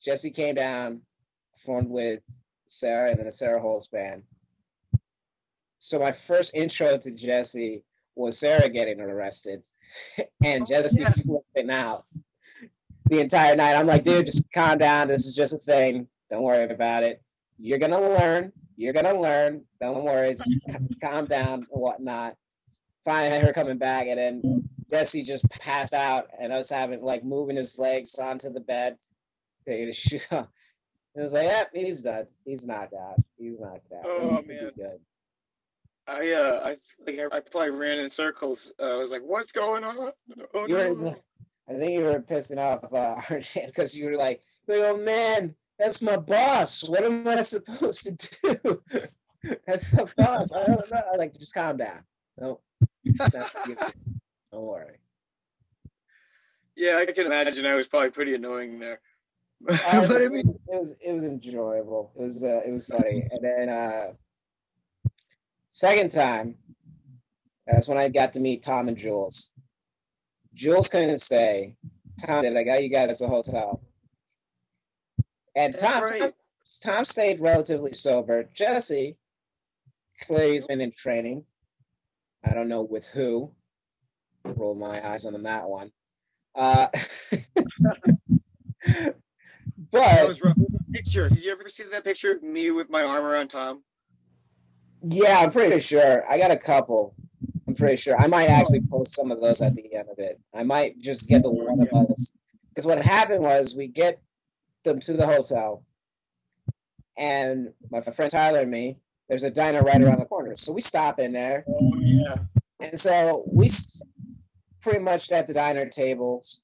[0.03, 1.01] Jesse came down,
[1.53, 2.21] performed with
[2.65, 4.23] Sarah and then the Sarah Holes band.
[5.77, 7.83] So my first intro to Jesse
[8.15, 9.65] was Sarah getting arrested,
[10.43, 11.09] and oh, Jesse yeah.
[11.09, 12.03] flipping out
[13.09, 13.75] the entire night.
[13.75, 15.07] I'm like, dude, just calm down.
[15.07, 16.07] This is just a thing.
[16.31, 17.21] Don't worry about it.
[17.59, 18.51] You're gonna learn.
[18.75, 19.63] You're gonna learn.
[19.81, 20.31] Don't worry.
[20.31, 20.85] Just mm-hmm.
[21.01, 22.35] calm down and whatnot.
[23.05, 27.55] Finally, her coming back, and then Jesse just passed out, and us having like moving
[27.55, 28.97] his legs onto the bed,
[29.67, 30.47] taking his shoe off.
[31.15, 32.25] It was like, yep, he's done.
[32.43, 33.19] He's knocked out.
[33.37, 34.01] He's knocked out.
[34.03, 34.71] Oh, He'll man.
[34.75, 34.99] good.
[36.07, 38.73] I uh, I like I, I probably ran in circles.
[38.79, 40.11] Uh, I was like, "What's going on?"
[40.53, 41.15] Oh were, no!
[41.69, 43.15] I think you were pissing off uh,
[43.65, 46.87] because you were like, oh man, that's my boss.
[46.87, 48.83] What am I supposed to do?
[49.67, 50.51] that's my boss.
[50.51, 51.01] I don't know.
[51.11, 52.03] I'm like, just calm down.
[52.37, 52.59] No,
[53.05, 53.85] don't
[54.51, 54.97] worry.
[56.75, 57.65] Yeah, I can imagine.
[57.65, 58.99] I was probably pretty annoying there.
[59.61, 62.11] But I mean, it was it was enjoyable.
[62.17, 63.25] It was uh, it was funny.
[63.31, 64.13] And then uh,
[65.73, 66.55] second time,
[67.65, 69.53] that's when I got to meet Tom and Jules.
[70.53, 71.75] Jules couldn't stay.
[72.25, 72.55] Tom did.
[72.55, 73.81] I got you guys at the hotel.
[75.55, 76.19] And Tom, right.
[76.21, 76.31] Tom,
[76.83, 78.43] Tom stayed relatively sober.
[78.53, 79.17] Jesse
[80.21, 81.43] clearly has been in training.
[82.43, 83.51] I don't know with who.
[84.45, 85.91] Roll my eyes on that one.
[86.53, 86.87] Uh,
[88.85, 89.15] that
[89.91, 90.57] but was rough.
[90.91, 91.29] Picture.
[91.29, 93.83] Did you ever see that picture of me with my arm around Tom?
[95.03, 96.23] Yeah, I'm pretty sure.
[96.29, 97.13] I got a couple.
[97.67, 98.19] I'm pretty sure.
[98.19, 100.39] I might actually post some of those at the end of it.
[100.55, 102.31] I might just get the one of those.
[102.69, 104.21] Because what happened was we get
[104.83, 105.83] them to the hotel,
[107.17, 108.97] and my friend Tyler and me,
[109.29, 110.55] there's a diner right around the corner.
[110.55, 111.65] So we stop in there.
[111.67, 112.35] Oh yeah.
[112.79, 113.69] And so we
[114.81, 116.61] pretty much at the diner tables,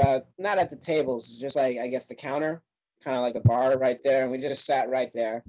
[0.00, 2.62] uh, not at the tables, just like I guess the counter,
[3.04, 4.22] kind of like a bar right there.
[4.22, 5.44] And we just sat right there,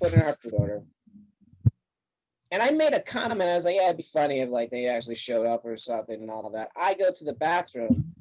[0.00, 0.82] put in our food order.
[2.52, 3.40] And I made a comment.
[3.40, 6.20] I was like, "Yeah, it'd be funny if like they actually showed up or something
[6.20, 8.14] and all of that." I go to the bathroom.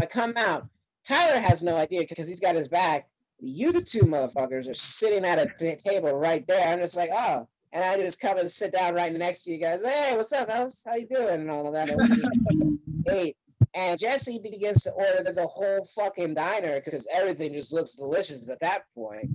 [0.00, 0.66] I come out.
[1.06, 3.08] Tyler has no idea because he's got his back.
[3.38, 6.66] You two motherfuckers are sitting at a t- table right there.
[6.68, 7.46] I'm just like, oh.
[7.72, 9.84] And I just come and sit down right next to you guys.
[9.84, 10.48] Hey, what's up?
[10.48, 11.42] How you doing?
[11.42, 11.88] And all of that.
[11.88, 13.36] And we.
[13.74, 18.58] And Jesse begins to order the whole fucking diner because everything just looks delicious at
[18.60, 19.28] that point.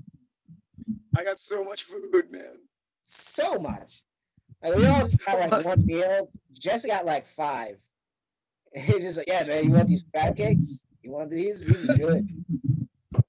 [1.15, 2.57] I got so much food, man.
[3.03, 4.01] So much.
[4.63, 6.29] Like, we all just got like one meal.
[6.53, 7.77] Jesse got like five.
[8.73, 10.85] And he's just like, yeah, man, you want these crab cakes?
[11.03, 11.65] You want these?
[11.65, 12.27] These are good.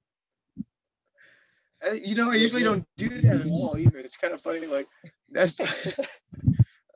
[1.84, 3.98] Uh, you know, I usually don't do that at all either.
[3.98, 4.66] It's kind of funny.
[4.66, 4.86] Like
[5.32, 5.60] that's.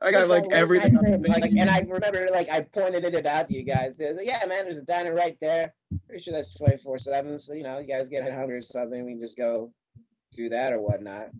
[0.02, 0.94] I got Just like everything.
[1.26, 3.98] Like, and I remember, like, I pointed it out to you guys.
[3.98, 5.74] Like, yeah, man, there's a diner right there.
[6.06, 7.38] Pretty sure that's 24 7.
[7.38, 9.72] So, you know, you guys get hungry or something, we can just go
[10.34, 11.30] do that or whatnot.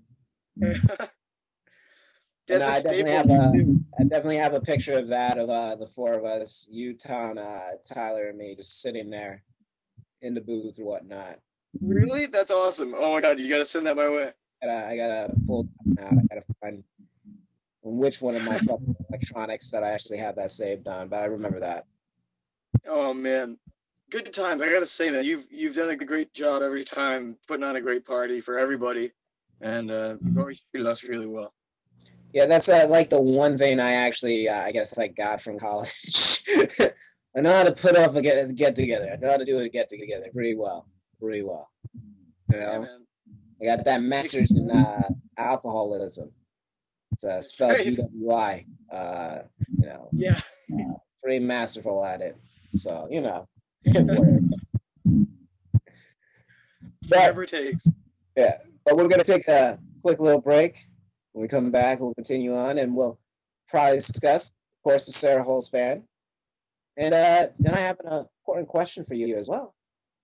[2.48, 5.48] That's No, a I definitely have a- I definitely have a picture of that of
[5.50, 7.60] uh, the four of us, you, Tom, uh,
[7.92, 9.42] Tyler, and me, just sitting there
[10.22, 11.38] in the booth or whatnot.
[11.80, 12.26] Really?
[12.26, 12.92] That's awesome.
[12.96, 14.32] Oh my god, you gotta send that my way.
[14.62, 16.12] And I, I gotta pull it out.
[16.12, 16.84] I gotta find
[17.82, 18.58] which one of my
[19.10, 21.86] electronics that I actually have that saved on, but I remember that.
[22.86, 23.58] Oh man,
[24.10, 24.62] good times.
[24.62, 27.80] I gotta say that you've you've done a great job every time putting on a
[27.80, 29.12] great party for everybody,
[29.60, 31.52] and uh, you've always treated us really well.
[32.36, 35.58] Yeah, that's uh, like the one thing I actually, uh, I guess, I got from
[35.58, 36.42] college.
[37.34, 39.08] I know how to put up a get, get together.
[39.10, 40.86] I know how to do a get together pretty well,
[41.18, 41.70] pretty well.
[42.52, 43.06] You Yeah, know, man.
[43.62, 46.30] I got that master's in uh, alcoholism.
[47.12, 47.96] It's uh, spelled Right.
[47.96, 48.66] UWI.
[48.92, 49.38] Uh,
[49.78, 50.38] you know, Yeah.
[51.22, 52.36] pretty masterful at it.
[52.74, 53.48] So you know,
[53.86, 54.56] it works.
[57.08, 57.86] Whatever it takes.
[58.36, 60.76] Yeah, but we're gonna take a quick little break.
[61.36, 63.18] When we come back, we'll continue on, and we'll
[63.68, 66.04] probably discuss, of course, the Sarah Holes band.
[66.96, 69.74] And uh, then I have an important question for you as well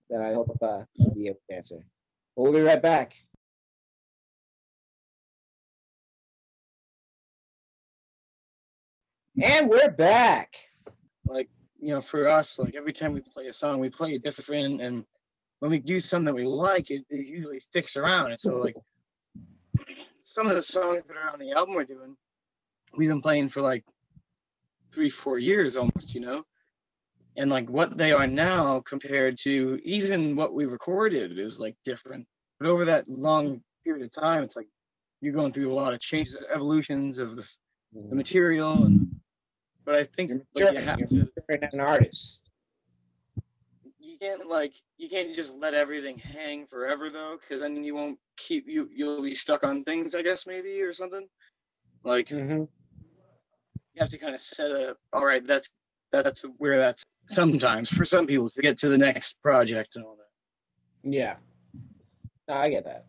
[0.09, 1.85] that I hope uh, you'll be able to answer.
[2.35, 3.13] But we'll be right back.
[9.43, 10.55] And we're back.
[11.27, 14.25] Like you know, for us, like every time we play a song, we play it
[14.25, 15.05] different, and
[15.59, 18.31] when we do something we like, it, it usually sticks around.
[18.31, 18.77] And so, like
[20.23, 22.17] some of the songs that are on the album we're doing,
[22.97, 23.85] we've been playing for like
[24.93, 26.45] three, four years almost, you know.
[27.37, 32.27] And like what they are now compared to even what we recorded is like different.
[32.59, 34.69] But over that long period of time, it's like
[35.21, 37.57] you're going through a lot of changes, evolutions of the,
[37.95, 38.85] the material.
[38.85, 39.17] And
[39.85, 41.31] but I think like, you have to
[41.73, 42.51] an artist.
[44.23, 48.19] You can't like you can't just let everything hang forever though because then you won't
[48.37, 51.27] keep you you'll be stuck on things i guess maybe or something
[52.05, 52.63] Like Mm-hmm.
[53.95, 55.73] you have to kind of set a all right that's
[56.13, 60.17] that's where that's sometimes for some people to get to the next project and all
[60.17, 61.37] that Yeah.
[62.49, 63.07] No, I get that.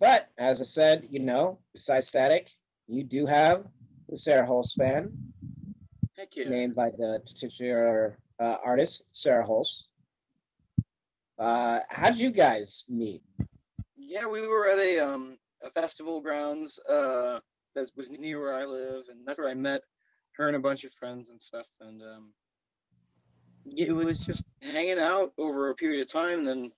[0.00, 2.50] But as I said, you know, besides Static,
[2.86, 3.64] you do have
[4.08, 5.12] the Sarah band,
[6.16, 9.84] heck yeah named by the titular uh, artist, Sarah Hulse.
[11.38, 13.22] Uh, how did you guys meet?
[14.14, 17.38] yeah we were at a um a festival grounds uh
[17.74, 19.80] that was near where i live and that's where i met
[20.36, 22.32] her and a bunch of friends and stuff and um
[23.66, 26.70] it was just hanging out over a period of time then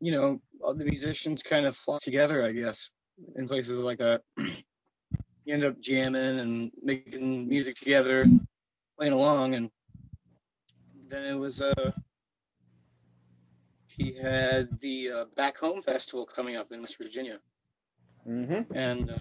[0.00, 0.38] you know
[0.76, 2.90] the musicians kind of flock together i guess
[3.36, 8.46] in places like that you end up jamming and making music together and
[8.98, 9.70] playing along and
[11.12, 11.90] then it was uh
[13.86, 17.38] he had the uh, back home festival coming up in west virginia.
[18.26, 18.72] Mm-hmm.
[18.74, 19.18] and uh,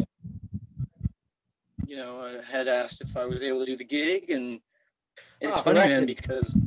[1.86, 4.62] you know I had asked if I was able to do the gig, and
[5.42, 6.58] it's Oh, funny, man, because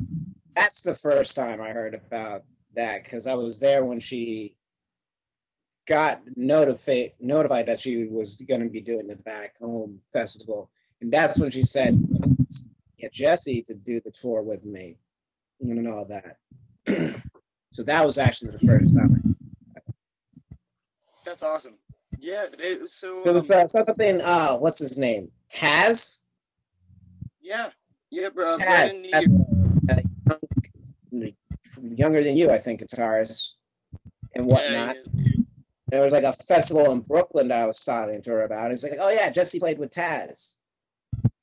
[0.53, 2.43] That's the first time I heard about
[2.75, 4.55] that because I was there when she
[5.87, 10.69] got notified notified that she was going to be doing the back home festival,
[11.01, 11.97] and that's when she said,
[12.99, 14.97] "Get Jesse to do the tour with me,"
[15.61, 16.37] and all that.
[17.71, 19.35] so that was actually the first time.
[21.25, 21.75] that's awesome.
[22.19, 23.21] Yeah, it was so.
[23.23, 24.21] Was Um, uh, something.
[24.21, 25.29] Uh, what's his name?
[25.53, 26.19] Taz.
[27.41, 27.69] yeah,
[28.11, 28.57] yeah, bro.
[28.57, 29.11] Taz.
[29.11, 30.35] Taz, uh,
[31.81, 33.55] younger than you, I think, guitarist
[34.35, 34.97] and whatnot.
[34.97, 35.07] is.
[35.89, 38.71] There was like a festival in Brooklyn that I was talking to her about.
[38.71, 40.57] He's like, "Oh yeah, Jesse played with Taz."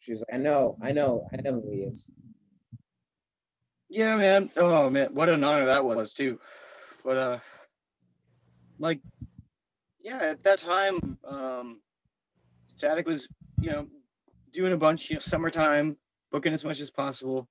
[0.00, 2.10] She's like, "I know, I know, I know who he is."
[3.92, 4.48] Yeah, man.
[4.56, 6.38] Oh man, what an honor that was too.
[7.04, 7.38] But uh,
[8.78, 9.00] like,
[10.02, 11.82] yeah, at that time, um,
[12.68, 13.28] Static was,
[13.60, 13.86] you know,
[14.50, 15.98] doing a bunch, you know, summertime,
[16.30, 17.46] booking as much as possible.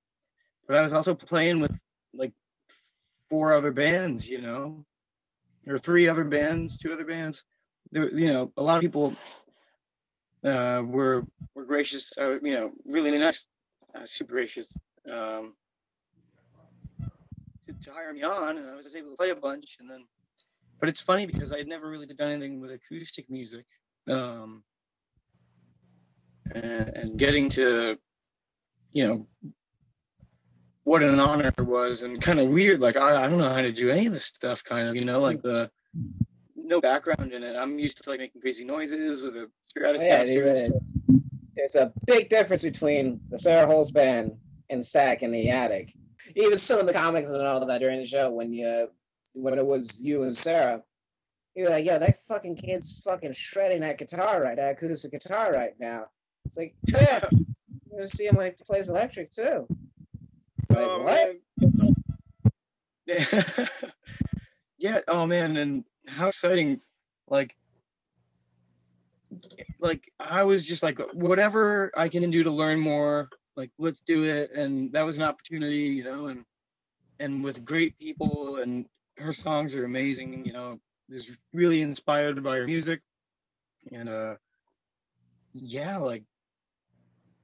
[0.66, 1.78] But I was also playing with
[2.12, 2.32] like
[3.30, 4.84] four other bands, you know,
[5.68, 7.44] or three other bands, two other bands.
[7.92, 9.14] There, you know, a lot of people
[10.42, 11.24] uh, were
[11.54, 13.46] were gracious, uh, you know, really nice,
[13.94, 14.66] uh, super gracious.
[15.08, 15.54] Um,
[17.80, 19.76] to, to hire me on, and I was able to play a bunch.
[19.80, 20.04] And then,
[20.80, 23.66] but it's funny because I had never really done anything with acoustic music,
[24.08, 24.62] um,
[26.54, 27.98] and, and getting to,
[28.92, 29.26] you know,
[30.84, 32.80] what an honor it was, and kind of weird.
[32.80, 34.64] Like I, I don't know how to do any of this stuff.
[34.64, 35.70] Kind of, you know, like the
[36.56, 37.56] no background in it.
[37.56, 40.82] I'm used to like making crazy noises with a Oh, yeah, Stratocaster and stuff.
[41.56, 44.32] there's a big difference between the Sarah Holes band
[44.68, 45.94] and Static in the Attic.
[46.36, 48.88] Even some of the comics and all that during the show when you
[49.34, 50.82] when it was you and Sarah,
[51.54, 55.74] you're like, "Yo, that fucking kid's fucking shredding that guitar right, that acoustic guitar right
[55.78, 56.06] now."
[56.44, 59.66] It's like, yeah, you're gonna see him when he plays electric too.
[60.68, 61.36] Like, Oh, what?
[61.60, 61.96] man.
[63.06, 63.24] Yeah.
[64.78, 64.98] yeah.
[65.08, 66.80] Oh man, and how exciting!
[67.28, 67.56] Like,
[69.80, 74.24] like I was just like, whatever I can do to learn more, like let's do
[74.24, 74.52] it.
[74.52, 76.26] And that was an opportunity, you know.
[76.26, 76.44] And
[77.20, 78.86] and with great people, and
[79.18, 80.44] her songs are amazing.
[80.46, 83.00] You know, is really inspired by her music,
[83.92, 84.34] and uh,
[85.54, 86.24] yeah, like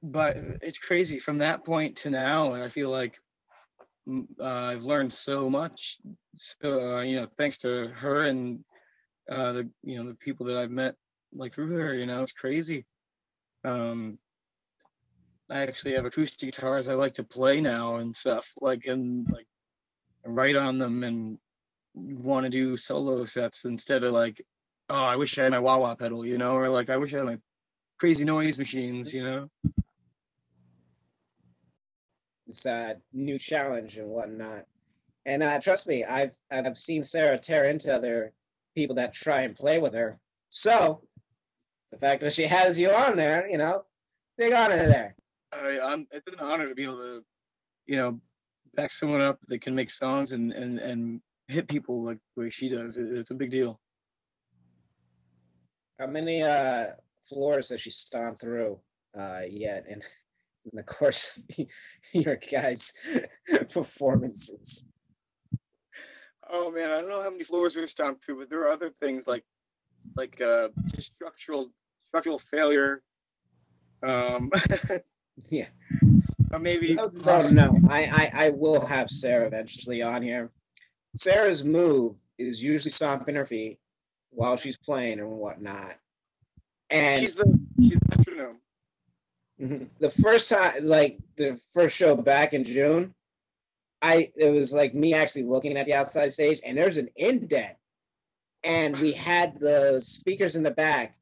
[0.01, 3.19] but it's crazy from that point to now And i feel like
[4.07, 5.97] mm, uh, i've learned so much
[6.35, 8.63] so uh, you know thanks to her and
[9.29, 10.95] uh the you know the people that i've met
[11.33, 12.85] like through her you know it's crazy
[13.65, 14.17] um
[15.49, 19.47] i actually have acoustic guitars i like to play now and stuff like and like
[20.25, 21.37] write on them and
[21.95, 24.41] want to do solo sets instead of like
[24.89, 27.13] oh i wish i had my wah wah pedal you know or like i wish
[27.13, 27.37] i had my
[27.99, 29.49] crazy noise machines you know
[32.49, 34.65] It's a new challenge and whatnot.
[35.25, 38.33] And uh, trust me, I've I've seen Sarah tear into other
[38.73, 40.19] people that try and play with her.
[40.49, 41.03] So
[41.91, 43.85] the fact that she has you on there, you know,
[44.35, 45.15] big honor there.
[45.51, 47.23] I, I'm, it's an honor to be able to,
[47.87, 48.19] you know,
[48.75, 52.49] back someone up that can make songs and and and hit people like the way
[52.49, 52.97] she does.
[52.97, 53.79] It, it's a big deal.
[55.99, 56.91] How many uh,
[57.23, 58.79] floors has she stomped through
[59.19, 61.65] uh, yet in, in the course of
[62.13, 62.93] your guys'
[63.73, 64.85] performances?
[66.49, 68.89] Oh man, I don't know how many floors we've stomped through, but there are other
[68.89, 69.43] things like
[70.15, 71.69] like uh just structural
[72.05, 73.03] structural failure.
[74.01, 74.49] Um,
[75.49, 75.67] Yeah.
[76.51, 77.79] or maybe No, no, no.
[77.89, 80.51] I, I, I will have Sarah eventually on here.
[81.15, 83.79] Sarah's move is usually stomping her feet
[84.31, 85.95] while she's playing and whatnot.
[86.89, 88.59] And she's the she's the metronome.
[89.59, 89.97] Mhm.
[89.99, 93.13] The first time, like the first show back in June,
[94.01, 97.73] I it was like me actually looking at the outside stage, and there's an indent,
[98.63, 101.15] and we had the speakers in the back,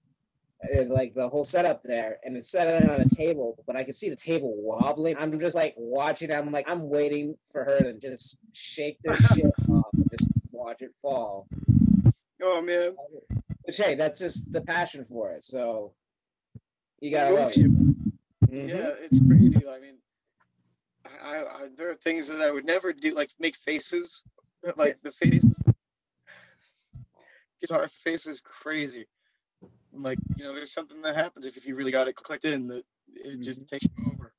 [0.88, 4.10] like the whole setup there, and it's set on a table, but I can see
[4.10, 5.16] the table wobbling.
[5.18, 6.32] I'm just like watching.
[6.32, 10.82] I'm like I'm waiting for her to just shake this shit off and just watch
[10.82, 11.48] it fall.
[12.42, 12.96] Oh man,
[13.64, 15.44] Which hey, that's just the passion for it.
[15.44, 15.94] So
[17.00, 17.72] you gotta love it.
[18.50, 18.70] Mhm.
[18.70, 19.68] Yeah, it's crazy.
[19.68, 19.98] I mean,
[21.06, 24.24] I, I, I there are things that I would never do, like make faces,
[24.76, 25.62] like the faces.
[27.60, 29.08] Guitar face is crazy.
[30.02, 32.68] Like you know, there's something that happens if, if you really got it clicked in
[32.68, 32.84] that
[33.16, 33.42] it mm-hmm.
[33.42, 34.34] just takes you over.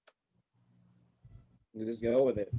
[1.75, 2.51] You just go with it.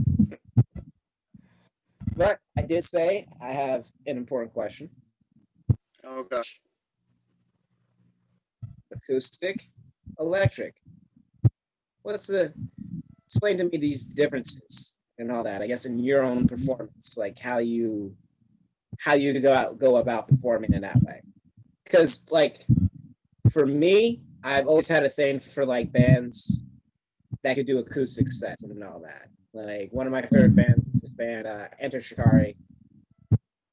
[2.16, 4.90] But I did say I have an important question.
[6.04, 6.60] Oh gosh,
[8.92, 9.70] Acoustic,
[10.20, 10.82] electric.
[12.02, 12.54] What's the
[13.26, 15.62] explain to me these differences and all that?
[15.62, 18.16] I guess in your own performance, like how you
[19.00, 21.22] how you go out go about performing in that way.
[21.84, 22.66] Because like
[23.52, 26.62] for me, I've always had a thing for like bands
[27.44, 29.30] that could do acoustic sets and all that.
[29.54, 32.56] Like one of my favorite bands is this band, uh, Enter Shikari.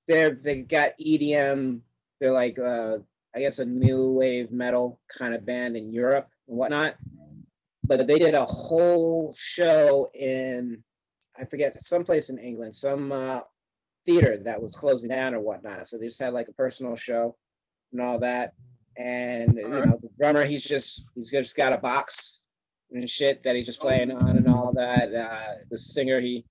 [0.08, 1.80] They're they got EDM.
[2.20, 2.98] They're like uh,
[3.34, 6.96] I guess a new wave metal kind of band in Europe and whatnot.
[7.84, 10.82] But they did a whole show in
[11.38, 13.40] I forget someplace in England, some uh,
[14.06, 15.86] theater that was closing down or whatnot.
[15.86, 17.36] So they just had like a personal show
[17.92, 18.54] and all that.
[18.98, 22.42] And you know, the drummer, he's just he's just got a box
[22.90, 25.14] and shit that he's just playing on and all that.
[25.14, 26.44] Uh, the singer, he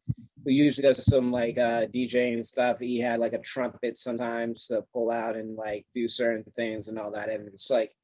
[0.44, 2.80] who usually does some like uh, DJing and stuff.
[2.80, 7.00] He had like a trumpet sometimes to pull out and like do certain things and
[7.00, 7.30] all that.
[7.30, 7.96] And it's like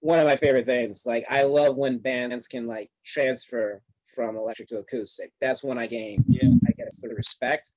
[0.00, 1.04] one of my favorite things.
[1.06, 3.82] Like I love when bands can like transfer
[4.14, 5.32] from electric to acoustic.
[5.40, 6.48] That's when I gain, Yeah.
[6.66, 7.72] I guess, the respect,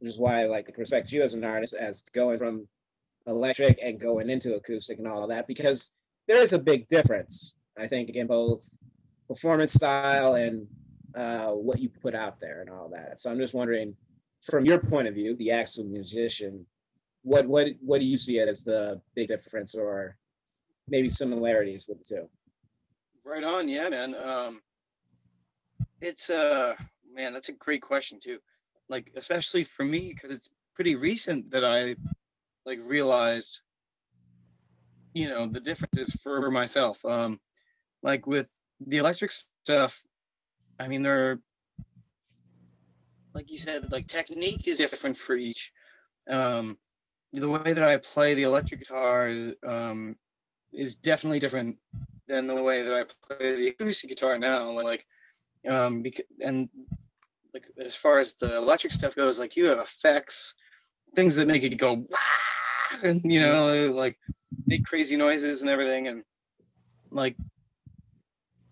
[0.00, 2.66] which is why I like respect you as an artist as going from
[3.26, 5.92] electric and going into acoustic and all of that because
[6.28, 7.56] there is a big difference.
[7.78, 8.64] I think in both
[9.26, 10.66] performance style and
[11.14, 13.18] uh, what you put out there and all that.
[13.18, 13.96] So I'm just wondering,
[14.42, 16.66] from your point of view, the actual musician,
[17.22, 20.16] what what what do you see as the big difference or
[20.88, 22.28] maybe similarities with the two?
[23.24, 24.14] right on, yeah, man.
[24.14, 24.60] Um,
[26.00, 26.74] it's uh,
[27.12, 28.38] man, that's a great question too.
[28.88, 31.96] Like especially for me because it's pretty recent that I
[32.66, 33.62] like realized,
[35.12, 37.04] you know, the differences for myself.
[37.04, 37.40] Um,
[38.02, 38.50] like with
[38.86, 40.02] the electric stuff,
[40.78, 41.40] I mean, there, are,
[43.34, 45.72] like you said, like technique is different for each.
[46.28, 46.78] Um,
[47.32, 49.32] the way that I play the electric guitar
[49.66, 50.16] um,
[50.72, 51.78] is definitely different
[52.28, 53.04] than the way that I
[53.34, 54.70] play the acoustic guitar now.
[54.70, 55.06] Like,
[55.68, 56.68] um, because, and
[57.52, 60.54] like as far as the electric stuff goes, like you have effects,
[61.14, 62.06] things that make it go!
[63.04, 64.18] And you know, like
[64.66, 66.24] make crazy noises and everything, and
[67.10, 67.36] like,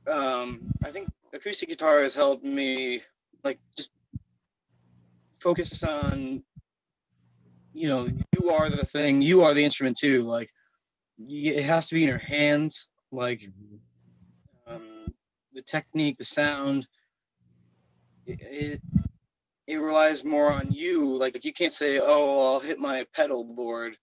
[0.07, 3.01] um, I think acoustic guitar has helped me
[3.45, 3.91] like just
[5.41, 6.43] focus on
[7.72, 8.07] you know
[8.39, 10.51] you are the thing you are the instrument too like
[11.18, 13.49] it has to be in your hands like
[14.66, 15.12] um,
[15.53, 16.87] the technique the sound
[18.26, 18.83] it, it
[19.66, 23.97] it relies more on you like you can't say oh i'll hit my pedal board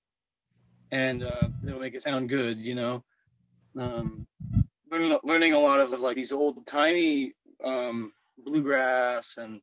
[0.91, 3.03] and uh, it'll make it sound good you know
[3.77, 4.27] um,
[4.91, 7.33] learning, learning a lot of like these old tiny
[7.63, 9.61] um, bluegrass and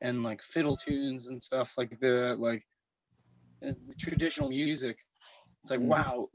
[0.00, 2.64] and like fiddle tunes and stuff like the like
[3.60, 4.98] the traditional music.
[5.62, 5.86] It's like Mhm.
[5.86, 6.28] wow,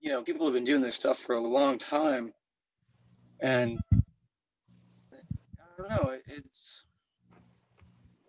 [0.00, 2.34] you know, people have been doing this stuff for a long time,
[3.40, 3.78] and
[5.12, 6.10] I don't know.
[6.10, 6.84] it- It's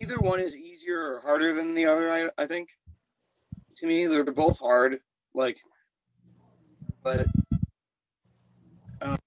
[0.02, 2.10] either one is easier or harder than the other.
[2.10, 2.70] I I think
[3.78, 5.00] to me they're both hard.
[5.36, 5.60] Like,
[7.04, 7.28] but
[9.02, 9.18] um,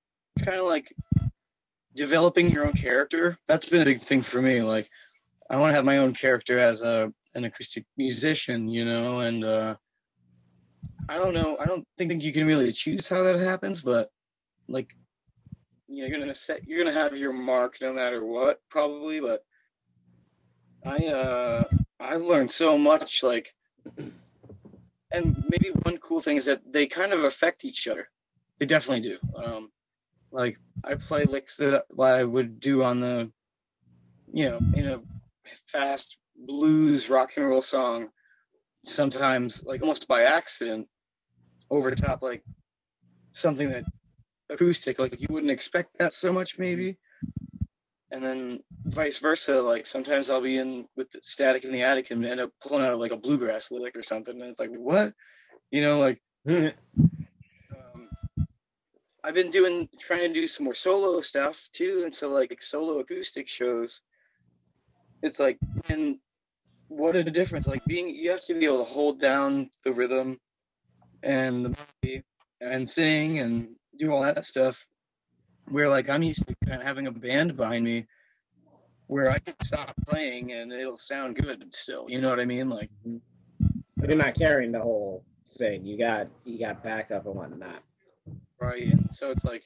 [0.45, 0.93] kind of like
[1.95, 3.37] developing your own character.
[3.47, 4.63] That's been a big thing for me.
[4.63, 4.89] Like,
[5.51, 9.45] I want to have my own character as a an acoustic musician, you know, and
[9.45, 9.77] uh,
[11.09, 11.57] I don't know.
[11.61, 14.09] I don't think you can really choose how that happens, but
[14.69, 14.89] like,
[15.89, 19.21] you're gonna set, you're gonna have your mark no matter what, probably.
[19.21, 19.43] But
[20.85, 21.65] I, uh,
[22.01, 23.55] I've learned so much, like,
[25.11, 28.09] and maybe one cool thing is that they kind of affect each other.
[28.59, 29.19] They definitely do.
[29.37, 29.73] Um,
[30.31, 33.33] like I play licks that I would do on the,
[34.33, 34.99] you know, in a
[35.67, 38.11] fast blues rock and roll song,
[38.85, 40.89] sometimes like almost by accident,
[41.71, 42.43] over top like
[43.33, 43.85] something that
[44.51, 46.99] acoustic, like you wouldn't expect that so much maybe.
[48.11, 52.11] And then vice versa, like sometimes I'll be in with the static in the attic
[52.11, 55.13] and end up pulling out like a bluegrass lick or something, and it's like what,
[55.71, 56.73] you know, like um,
[59.23, 63.01] I've been doing trying to do some more solo stuff too, and so like solo
[63.01, 64.01] acoustic shows,
[65.23, 65.59] it's like
[65.91, 66.19] and
[66.89, 67.67] what a difference!
[67.67, 70.41] Like being you have to be able to hold down the rhythm
[71.23, 72.25] and the melody
[72.63, 74.87] and sing and do all that stuff.
[75.71, 78.07] Where like I'm used to kind of having a band behind me,
[79.07, 82.07] where I can stop playing and it'll sound good still.
[82.09, 82.69] You know what I mean?
[82.69, 82.91] Like
[83.97, 85.85] But you're not carrying the whole thing.
[85.85, 87.83] You got you got backup and whatnot.
[88.61, 89.65] right and so it's like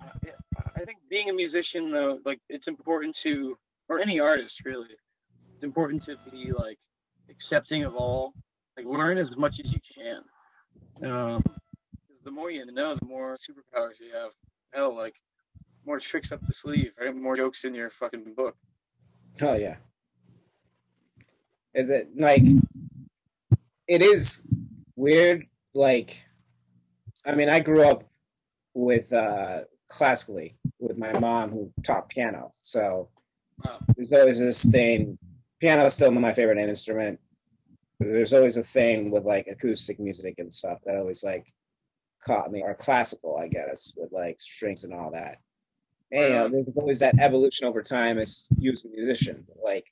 [0.00, 3.56] I- think being a musician though like it's important to
[3.88, 4.94] or any artist really
[5.56, 6.78] it's important to be like
[7.28, 8.32] accepting of all
[8.76, 10.22] like learn as much as you can
[11.02, 14.30] um 'cause the more you know the more superpowers you have
[14.72, 15.14] hell like
[15.86, 18.56] more tricks up the sleeve right more jokes in your fucking book
[19.40, 19.76] Oh yeah.
[21.74, 22.42] Is it like
[23.86, 24.46] it is
[24.96, 26.26] weird like
[27.24, 28.04] I mean I grew up
[28.74, 32.50] with uh classically with my mom who taught piano.
[32.62, 33.08] So
[33.64, 33.80] Wow.
[33.96, 35.18] there's always this thing
[35.60, 37.18] piano is still my favorite instrument.
[38.00, 41.52] There's always a thing with like acoustic music and stuff that always like
[42.24, 45.38] caught me or classical, I guess, with like strings and all that.
[46.10, 49.44] And you know, there's always that evolution over time as you as a musician.
[49.62, 49.84] Like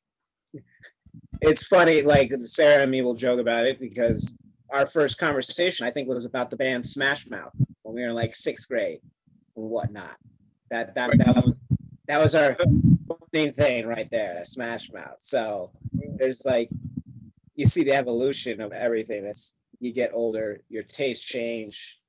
[1.40, 4.36] it's funny, like Sarah and me will joke about it because
[4.70, 8.14] our first conversation I think was about the band Smash Mouth when we were in
[8.14, 9.00] like sixth grade
[9.56, 10.16] and whatnot.
[10.70, 11.18] That that Right.
[11.18, 11.54] that was
[12.08, 12.56] that was our
[13.32, 15.16] main thing right there, Smash Mouth.
[15.18, 16.70] So there's like
[17.54, 22.00] you see the evolution of everything as you get older, your tastes change,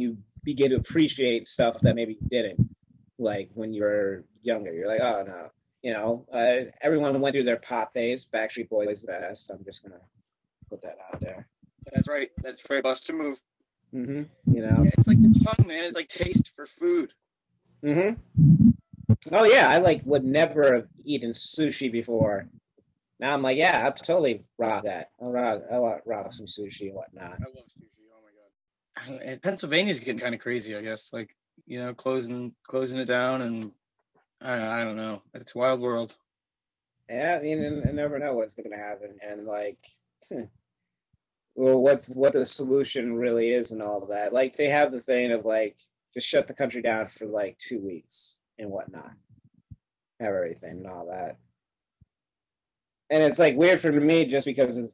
[0.00, 2.60] you begin to appreciate stuff that maybe you didn't
[3.18, 4.72] like when you were younger.
[4.72, 5.48] You're like, oh no,
[5.82, 8.24] you know, uh, everyone went through their pop phase.
[8.32, 9.50] Backstreet Boys the best.
[9.50, 10.00] I'm just gonna
[10.70, 11.46] put that out there.
[11.92, 13.40] that's right that's very bust to move
[13.92, 14.82] hmm You know.
[14.84, 17.12] Yeah, it's like it's fun man it's like taste for food
[17.84, 18.14] Mm hmm
[19.32, 22.48] Oh yeah, I like would never have eaten sushi before.
[23.18, 25.10] Now I'm like, yeah, I'll totally rock that.
[25.20, 27.32] I'll rock, I'll rock some sushi and whatnot.
[27.40, 28.02] I love sushi.
[28.12, 28.50] Oh my god.
[28.50, 28.85] I don't, and
[29.42, 31.12] Pennsylvania's getting kind of crazy, I guess.
[31.12, 31.34] Like
[31.66, 33.72] you know, closing closing it down, and
[34.40, 35.22] I, I don't know.
[35.34, 36.14] It's wild world.
[37.08, 39.78] Yeah, I mean, I never know what's going to happen, and like,
[40.28, 40.42] hmm.
[41.54, 44.32] well, what's what the solution really is, and all of that.
[44.32, 45.78] Like, they have the thing of like
[46.14, 49.12] just shut the country down for like two weeks and whatnot,
[50.20, 51.36] have everything and all that.
[53.10, 54.92] And it's like weird for me just because of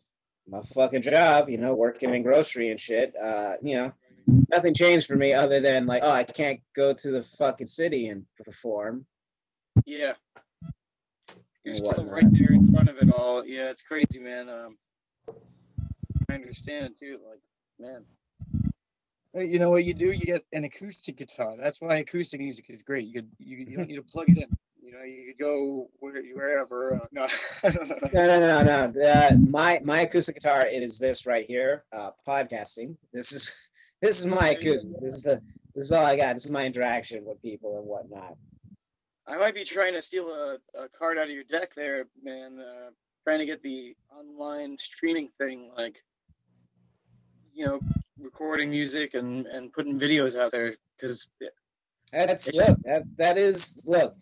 [0.48, 3.14] my fucking job, you know, working in grocery and shit.
[3.20, 3.92] Uh, you know,
[4.50, 8.08] nothing changed for me other than like, oh, I can't go to the fucking city
[8.08, 9.06] and perform.
[9.86, 10.14] Yeah.
[11.64, 12.12] You're And still whatnot.
[12.12, 13.44] right there in front of it all.
[13.46, 14.48] Yeah, it's crazy, man.
[14.48, 14.76] Um,
[16.28, 17.18] I understand too.
[17.28, 17.40] Like,
[17.78, 18.04] man,
[19.34, 20.06] Hey, you know what you do?
[20.12, 21.54] You get an acoustic guitar.
[21.56, 23.06] That's why acoustic music is great.
[23.06, 24.48] You could you, you don't need to plug it in.
[24.92, 26.96] You know, you could go wherever.
[26.96, 27.26] Uh, no,
[28.12, 29.02] No, no, no, no.
[29.02, 31.84] Uh, my my acoustic guitar is this right here.
[31.92, 32.96] Uh, podcasting.
[33.10, 33.70] This is
[34.02, 35.00] this is my acoustic.
[35.00, 35.40] This is the
[35.74, 36.34] this is all I got.
[36.34, 38.36] This is my interaction with people and whatnot.
[39.26, 42.58] I might be trying to steal a, a card out of your deck there, man.
[42.60, 42.90] Uh,
[43.24, 46.02] trying to get the online streaming thing, like,
[47.54, 47.80] you know,
[48.18, 50.74] recording music and, and putting videos out there.
[51.00, 51.28] Because,
[52.12, 52.78] That's look.
[52.84, 54.16] That that is look.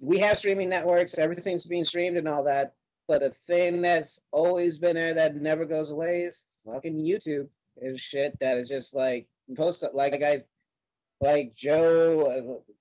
[0.00, 1.18] We have streaming networks.
[1.18, 2.74] Everything's being streamed and all that.
[3.08, 7.48] But the thing that's always been there that never goes away is fucking YouTube
[7.80, 8.38] and shit.
[8.40, 10.44] That is just like post like guys
[11.20, 12.72] like Joe uh,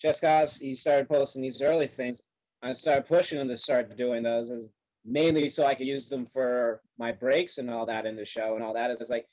[0.00, 0.46] Jessica.
[0.60, 2.22] He started posting these early things.
[2.62, 4.68] I started pushing him to start doing those, as
[5.04, 8.54] mainly so I could use them for my breaks and all that in the show
[8.54, 8.90] and all that.
[8.90, 9.26] Is like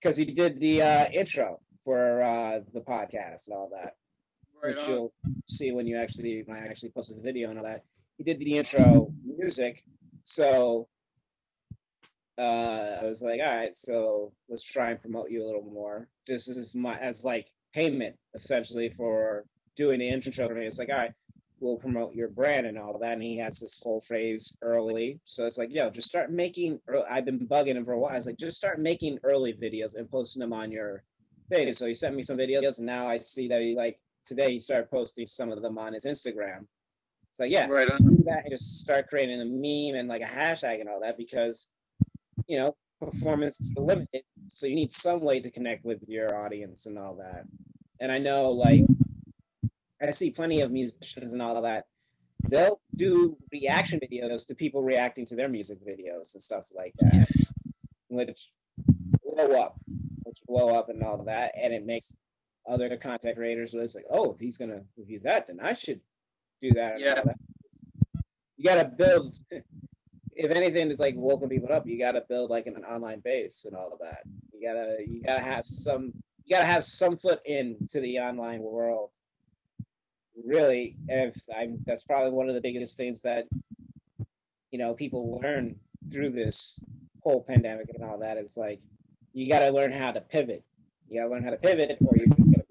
[0.00, 3.94] because he did the uh, intro for uh, the podcast and all that,
[4.62, 4.90] right which on.
[4.90, 5.12] you'll
[5.46, 7.84] see when you actually when I actually posted the video and all that.
[8.16, 9.84] He did the intro music,
[10.24, 10.88] so
[12.38, 16.08] uh, I was like, all right, so let's try and promote you a little more.
[16.26, 19.44] This is my as like payment essentially for
[19.76, 20.66] doing the intro for me.
[20.66, 21.12] It's like, all right,
[21.60, 23.12] we'll promote your brand and all that.
[23.12, 26.80] And he has this whole phrase early, so it's like, yo, just start making.
[27.10, 28.12] I've been bugging him for a while.
[28.12, 31.02] I was like, just start making early videos and posting them on your
[31.48, 31.72] thing.
[31.72, 33.98] So he sent me some videos, and now I see that he like
[34.28, 36.66] today he started posting some of them on his Instagram.
[37.32, 37.98] So yeah, Right on.
[38.24, 41.68] that and just start creating a meme and like a hashtag and all that because
[42.46, 46.86] you know performance is limited So you need some way to connect with your audience
[46.86, 47.44] and all that.
[48.00, 48.82] And I know, like,
[50.02, 51.84] I see plenty of musicians and all that.
[52.48, 57.28] They'll do reaction videos to people reacting to their music videos and stuff like that,
[58.08, 58.50] which
[59.24, 59.76] blow up,
[60.24, 62.16] which blow up and all that, and it makes
[62.68, 63.74] other content creators.
[63.74, 66.00] It's like, oh, if he's gonna review that, then I should
[66.60, 67.00] do that.
[67.00, 67.22] Yeah.
[67.22, 67.36] that.
[68.56, 69.38] You gotta build.
[70.40, 71.84] If anything, is like woken people up.
[71.84, 74.22] You gotta build like an online base and all of that.
[74.52, 76.12] You gotta you gotta have some
[76.44, 79.10] you gotta have some foot into the online world.
[80.46, 83.48] Really, if I'm that's probably one of the biggest things that
[84.70, 85.74] you know people learn
[86.12, 86.84] through this
[87.22, 88.36] whole pandemic and all that.
[88.36, 88.80] It's like
[89.32, 90.62] you gotta learn how to pivot.
[91.08, 92.28] You gotta learn how to pivot, or you're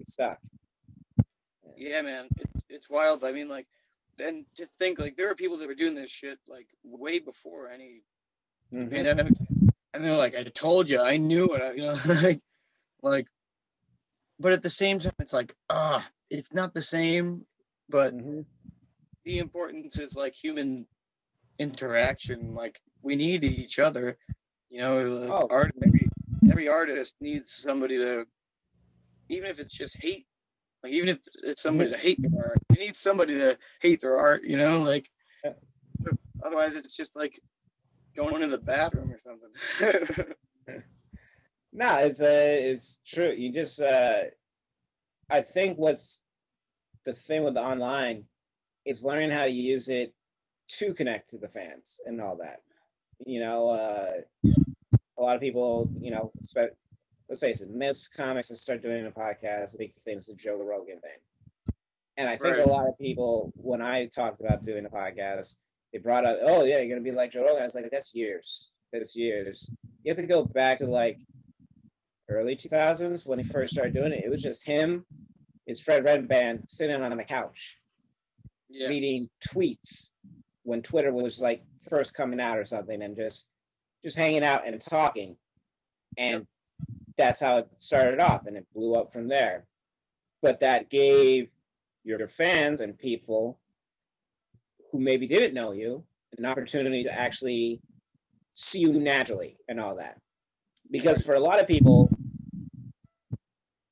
[0.08, 1.76] just gonna be stuck.
[1.76, 3.24] Yeah, man, it's it's wild.
[3.24, 3.66] I mean, like,
[4.16, 7.68] then to think like there are people that were doing this shit like way before
[7.68, 8.02] any
[8.72, 8.90] Mhm.
[8.90, 9.34] pandemic,
[9.94, 11.92] and they're like, "I told you, I knew it," you know,
[12.22, 12.40] like,
[13.02, 13.26] like.
[14.40, 17.44] But at the same time, it's like, ah, it's not the same.
[17.88, 18.44] But Mhm.
[19.24, 20.86] the importance is like human
[21.58, 22.54] interaction.
[22.54, 24.16] Like we need each other.
[24.68, 25.46] You know, like, Oh.
[25.50, 25.74] art.
[25.84, 26.08] Every
[26.50, 28.26] every artist needs somebody to,
[29.28, 30.26] even if it's just hate.
[30.82, 34.16] Like even if it's somebody to hate their art, you need somebody to hate their
[34.16, 34.44] art.
[34.44, 35.10] You know, like
[35.44, 35.52] Yeah.
[36.44, 37.40] otherwise it's just like
[38.16, 40.34] going to the bathroom or something.
[41.72, 43.32] No, it's uh, it's true.
[43.36, 44.22] You just, uh,
[45.30, 46.24] I think what's
[47.04, 48.24] the thing with the online
[48.84, 50.14] is learning how to use it
[50.68, 52.60] to connect to the fans and all that.
[53.26, 54.10] You know, uh,
[55.18, 56.32] a lot of people, you know,
[57.28, 60.34] let's face it, most comics that start doing a podcast, the big thing is the
[60.34, 61.74] Joe Rogan thing.
[62.16, 62.66] And I think Right.
[62.66, 65.58] a lot of people, when I talked about doing a podcast,
[65.92, 67.60] they brought up, oh yeah, you're gonna be like Joe Rogan.
[67.62, 68.72] I was like, that's years.
[68.92, 69.70] That's years.
[70.02, 71.18] You have to go back to like
[72.28, 74.24] early 2000s when he first started doing it.
[74.24, 75.04] It was just him,
[75.66, 77.78] his Fred Redban sitting on a couch
[78.68, 80.12] yeah, reading tweets
[80.62, 83.48] when Twitter was like first coming out or something, and just
[84.02, 85.36] just hanging out and talking,
[86.16, 86.46] and
[87.18, 89.66] that's how it started off, and it blew up from there.
[90.40, 91.50] But that gave
[92.04, 93.58] your fans and people
[94.90, 96.04] who maybe didn't know you
[96.38, 97.80] an opportunity to actually
[98.52, 100.20] see you naturally and all that.
[100.90, 102.10] Because for a lot of people,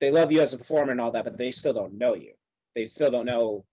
[0.01, 2.33] they love you as a performer and all that, but they still don't know you.
[2.74, 3.64] They still don't know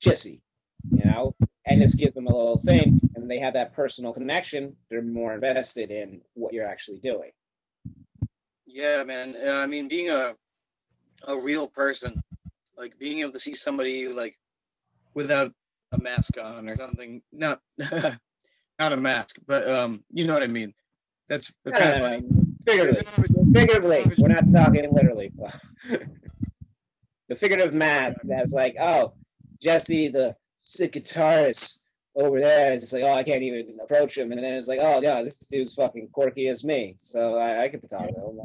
[0.00, 0.42] Jesse,
[0.90, 1.34] you know?
[1.66, 4.76] And this gives them a little thing, and they have that personal connection.
[4.90, 7.30] They're more invested in what you're actually doing.
[8.74, 9.36] Yeah, man.
[9.36, 10.32] Uh, I mean, being a
[11.28, 12.20] a real person,
[12.76, 14.36] like being able to see somebody like
[15.14, 15.52] without
[15.92, 17.22] a mask on or something.
[17.32, 17.60] Not
[18.78, 20.74] not a mask, but um, you know what I mean.
[21.28, 22.22] That's that's kind of funny.
[22.66, 25.32] figuratively, figuratively, we're not talking literally.
[27.28, 29.14] the figurative mask that's like, oh,
[29.62, 31.80] Jesse, the sick guitarist
[32.16, 35.00] over there, is like, oh, I can't even approach him, and then it's like, oh,
[35.02, 38.38] yeah, this dude's fucking quirky as me, so I, I get to talk to him,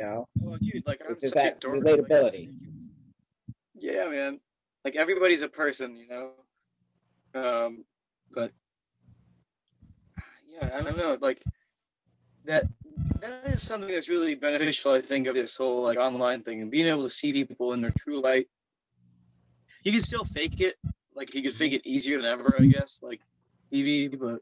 [0.00, 0.28] you know.
[0.46, 1.80] Oh, dude, like I'm such a that dork.
[1.80, 2.48] relatability.
[2.48, 4.40] Like, yeah, man.
[4.84, 6.30] Like everybody's a person, you know.
[7.34, 7.84] Um,
[8.32, 8.52] but
[10.48, 11.18] yeah, I don't know.
[11.20, 11.42] Like
[12.44, 12.64] that.
[13.20, 14.92] That is something that's really beneficial.
[14.92, 17.82] I think of this whole like online thing and being able to see people in
[17.82, 18.46] their true light.
[19.84, 20.74] You can still fake it.
[21.14, 23.00] Like you could fake it easier than ever, I guess.
[23.02, 23.20] Like
[23.70, 24.40] TV, but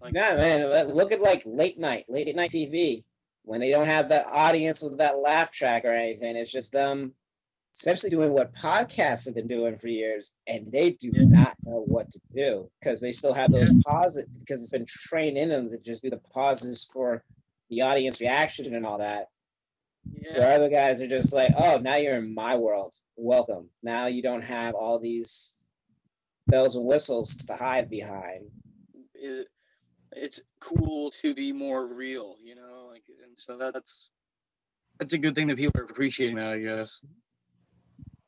[0.00, 0.92] like Yeah, man.
[0.92, 3.04] Look at like late night, late at night TV
[3.46, 6.34] when they don't have that audience with that laugh track or anything.
[6.36, 7.14] It's just them
[7.72, 11.22] essentially doing what podcasts have been doing for years, and they do Yeah.
[11.28, 15.38] not know what to do because they still have those pauses because it's been trained
[15.38, 17.22] in them to just do the pauses for
[17.70, 19.28] the audience reaction and all that.
[20.12, 22.94] yeah, Where other guys are just like, "Oh, now you're in my world.
[23.16, 23.70] Welcome.
[23.82, 25.64] Now you don't have all these
[26.48, 28.50] bells and whistles to hide behind."
[29.14, 29.46] it,
[30.16, 32.88] it's cool to be more real, you know.
[32.90, 34.10] Like, and so that's
[34.98, 37.00] that's a good thing that people are appreciating that, I guess.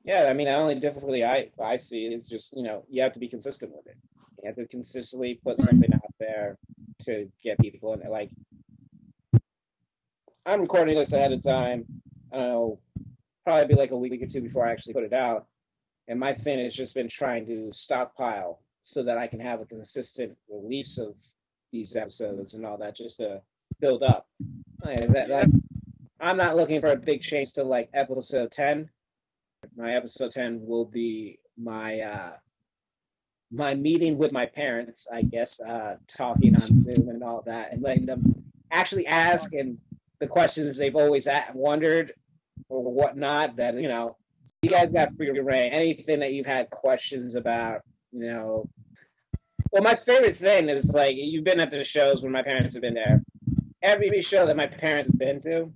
[0.05, 3.13] Yeah, I mean, the only difficulty I I see is just you know you have
[3.13, 3.97] to be consistent with it.
[4.43, 6.59] You have to consistently put something out there
[7.03, 8.09] to get people in.
[8.09, 8.31] Like,
[10.47, 11.85] I'm recording this ahead of time.
[12.33, 12.79] I don't know,
[13.45, 15.47] probably be like a week or two before I actually put it out.
[16.07, 19.67] And my thing has just been trying to stockpile so that I can have a
[19.67, 21.19] consistent release of
[21.73, 23.41] these episodes and all that, just to
[23.81, 24.27] build up.
[24.83, 25.49] That, like,
[26.21, 28.89] I'm not looking for a big change to like episode ten
[29.77, 32.31] my episode 10 will be my uh
[33.51, 37.83] my meeting with my parents i guess uh talking on zoom and all that and
[37.83, 38.23] letting them
[38.71, 39.77] actually ask and
[40.21, 42.13] the questions they've always at, wondered
[42.69, 43.57] or whatnot.
[43.57, 44.17] That you know,
[44.63, 45.73] you guys got free reign.
[45.73, 48.69] Anything that you've had questions about, you know.
[49.79, 52.83] Well, my favorite thing is like you've been at the shows when my parents have
[52.83, 53.23] been there.
[53.81, 55.73] Every show that my parents have been to,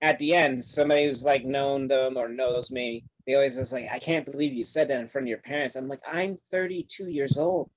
[0.00, 3.88] at the end, somebody who's like known them or knows me, they always just like,
[3.92, 5.76] I can't believe you said that in front of your parents.
[5.76, 7.68] I'm like, I'm 32 years old.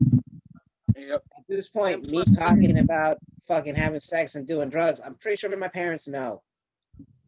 [0.95, 1.23] Yep.
[1.37, 5.49] At this point, me talking about fucking having sex and doing drugs, I'm pretty sure
[5.49, 6.41] that my parents know.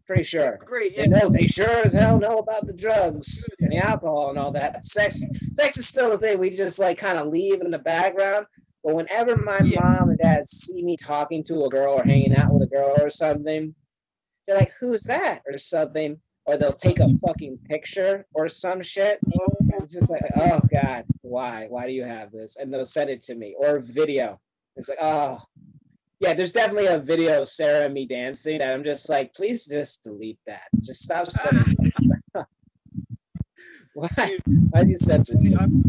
[0.08, 0.58] Pretty sure.
[0.66, 0.96] Great.
[0.96, 1.08] They Yeah.
[1.24, 4.84] know they sure as hell know about the drugs and the alcohol and all that.
[4.86, 5.22] Sex
[5.56, 8.46] sex is still the thing we just like kind of leave in the background.
[8.84, 9.76] But whenever my Yes.
[9.76, 12.96] mom and dad see me talking to a girl or hanging out with a girl
[13.02, 13.76] or something,
[14.48, 15.42] they're like, Who's that?
[15.46, 16.22] or something.
[16.46, 19.20] Or they'll take a fucking picture or some shit.
[19.38, 19.58] Oh.
[19.84, 21.66] It's just like, oh God, why?
[21.68, 22.56] Why do you have this?
[22.56, 23.54] And they'll send it to me.
[23.60, 24.40] Or video.
[24.78, 25.40] It's like, oh
[26.20, 29.68] yeah, there's definitely a video of Sarah and me dancing that I'm just like, please
[29.68, 30.64] just delete that.
[30.82, 31.96] Just stop sending this.
[33.94, 34.38] Why?
[34.70, 35.46] Why'd you send this?
[35.60, 35.84] I'm,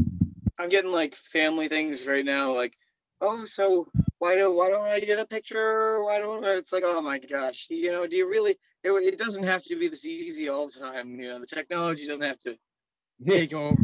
[0.58, 2.54] I'm getting like family things right now.
[2.54, 2.74] Like,
[3.20, 3.86] oh, so
[4.18, 6.02] why don't why don't I get a picture?
[6.02, 6.56] Why don't I?
[6.56, 8.56] It's like, oh my gosh, you know, do you really?
[8.82, 11.20] It, it doesn't have to be this easy all the time.
[11.20, 12.56] You know, the technology doesn't have to
[13.28, 13.76] take over.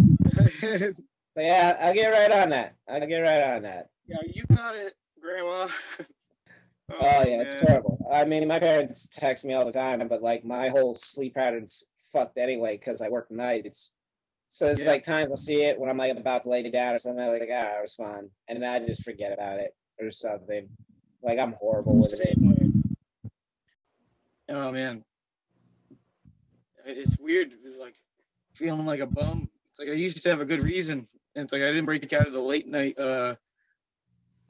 [1.34, 2.76] But yeah, I'll get right on that.
[2.88, 3.88] I'll get right on that.
[4.06, 5.66] yeah, you got it, Grandma.
[6.90, 8.06] Oh, yeah, it's terrible.
[8.12, 11.84] I mean, my parents text me all the time, but like my whole sleep pattern's
[11.98, 13.96] fucked anyway because I work nights.
[14.48, 14.92] So it's Yeah.
[14.92, 17.24] like times I'll see it when I'm like about to lay it down or something.
[17.24, 20.68] I'm like, ah, I respond, and then I just forget about it or something.
[21.22, 22.38] Like I'm horrible with it.
[24.48, 25.04] Oh man,
[26.84, 27.52] it's weird.
[27.64, 27.96] It's like
[28.54, 29.50] feeling like a bum.
[29.70, 32.12] It's like I used to have a good reason, and it's like I didn't break
[32.12, 33.34] out of the late night, uh,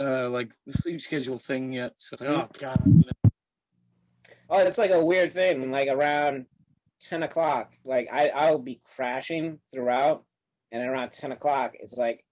[0.01, 1.95] uh, like the sleep schedule thing yet.
[1.97, 3.31] So it's like, oh god, you know?
[4.51, 5.71] Oh, it's like a weird thing.
[5.71, 6.47] Like around
[7.01, 10.25] ten o'clock, like I I'll be crashing throughout,
[10.73, 12.25] and around ten o'clock, it's like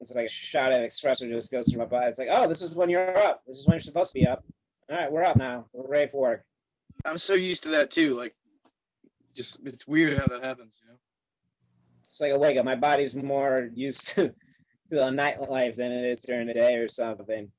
[0.00, 2.06] it's like a shot of espresso just goes through my body.
[2.06, 3.42] It's like, oh, this is when you're up.
[3.46, 4.44] This is when you're supposed to be up.
[4.90, 5.66] All right, we're up now.
[5.72, 6.44] We're ready for work.
[7.04, 8.14] I'm so used to that too.
[8.14, 8.34] Like,
[9.34, 10.80] just it's weird how that happens.
[10.82, 10.98] You know?
[12.04, 12.64] It's like a wake up.
[12.64, 14.34] My body's more used to
[14.88, 17.50] to the nightlife than it is during the day or something.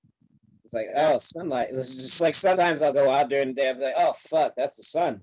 [0.64, 1.68] It's like, oh, sunlight.
[1.72, 3.70] It's just like sometimes I'll go out during the day.
[3.70, 5.22] I'll be like, oh fuck, that's the sun.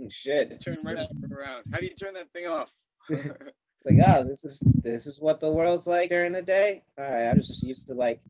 [0.00, 0.60] Mm, Shit.
[0.60, 0.96] Turn right
[1.32, 1.64] around.
[1.72, 2.72] How do you turn that thing off?
[3.84, 7.28] like oh this is this is what the world's like during the day all right
[7.28, 8.20] i'm just used to like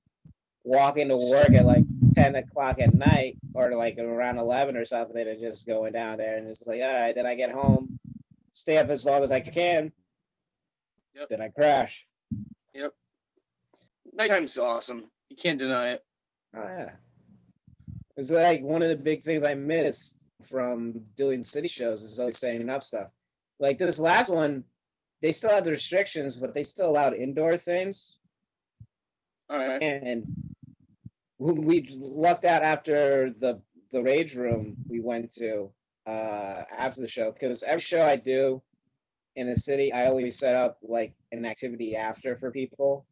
[0.63, 1.85] walking to work at like
[2.15, 6.37] 10 o'clock at night or like around 11 or something and just going down there
[6.37, 7.99] and it's like all right then i get home
[8.53, 9.91] stay up as long as i can
[11.15, 11.29] Yep.
[11.29, 12.07] then i crash
[14.15, 15.11] Nighttime's awesome.
[15.31, 16.03] You can't deny it.
[16.57, 16.91] oh yeah
[18.17, 22.39] it's like one of the big things i missed from doing city shows is always
[22.39, 23.13] setting up stuff
[23.61, 24.65] like this last one
[25.23, 28.17] they still had the restrictions but they still allowed indoor things
[29.51, 29.83] All right.
[29.83, 30.25] and
[31.39, 35.71] we lucked out after the the rage room we went to
[36.07, 38.63] uh after the show because every show I do
[39.37, 43.07] in the city I always set up like an activity after for people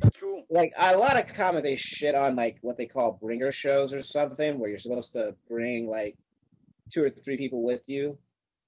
[0.00, 0.44] That's cool.
[0.50, 4.02] like a lot of comics they shit on like what they call bringer shows or
[4.02, 6.16] something where you're supposed to bring like
[6.90, 8.18] two or three people with you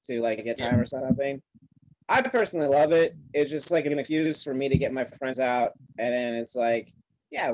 [0.04, 1.40] to like get time or something
[2.12, 3.16] I personally love it.
[3.32, 6.54] It's just like an excuse for me to get my friends out, and then it's
[6.54, 6.92] like,
[7.30, 7.52] yeah,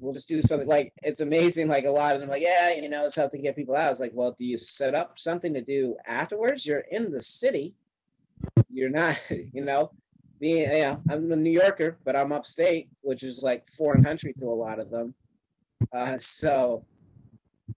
[0.00, 0.66] we'll just do something.
[0.66, 1.68] Like it's amazing.
[1.68, 3.90] Like a lot of them, like, yeah, you know, it's how to get people out.
[3.90, 6.66] It's like, well, do you set up something to do afterwards?
[6.66, 7.74] You're in the city.
[8.70, 9.20] You're not,
[9.52, 9.90] you know.
[10.40, 14.46] You know, I'm a New Yorker, but I'm upstate, which is like foreign country to
[14.46, 15.14] a lot of them.
[15.92, 16.84] Uh, so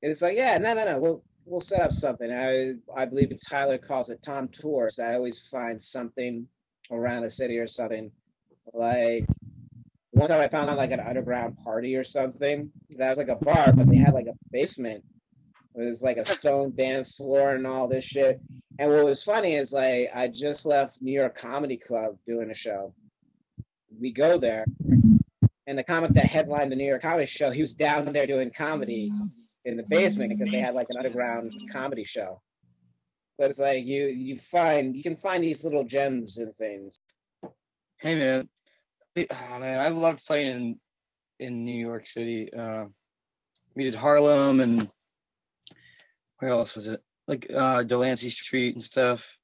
[0.02, 1.00] it's like, yeah, no, no, no.
[1.00, 2.32] We'll we'll set up something.
[2.32, 5.00] I I believe Tyler calls it Tom Tours.
[5.00, 6.48] I always find something
[6.92, 8.12] around the city or something.
[8.74, 9.26] Like
[10.12, 12.72] one time I found out like an underground party or something.
[12.92, 15.04] That was like a bar, but they had like a basement.
[15.76, 18.42] It was like a stone dance floor and all this shit.
[18.82, 22.56] And what was funny is like I just left New York Comedy Club doing a
[22.56, 22.96] show.
[24.00, 24.66] We go there,
[25.68, 28.50] and the comic that headlined the New York Comedy Show, he was down there doing
[28.50, 29.12] comedy
[29.66, 32.42] in the basement because they had like an underground comedy show.
[33.38, 36.98] But it's like you you find you can find these little gems and things.
[38.00, 38.50] Hey man,
[39.16, 40.80] oh man, I loved playing in
[41.40, 42.52] in New York City.
[42.52, 42.86] Uh,
[43.76, 44.90] we did Harlem and
[46.40, 47.00] where else was it?
[47.32, 49.38] Like uh, Delancey Street and stuff.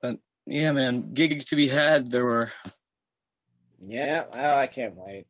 [0.00, 2.12] But yeah, man, gigs to be had.
[2.12, 2.52] There were.
[3.80, 5.26] Yeah, oh, I can't wait.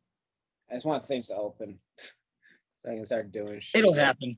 [0.69, 1.79] I just want things to open.
[1.97, 3.79] so I can start doing shit.
[3.79, 4.37] It'll happen.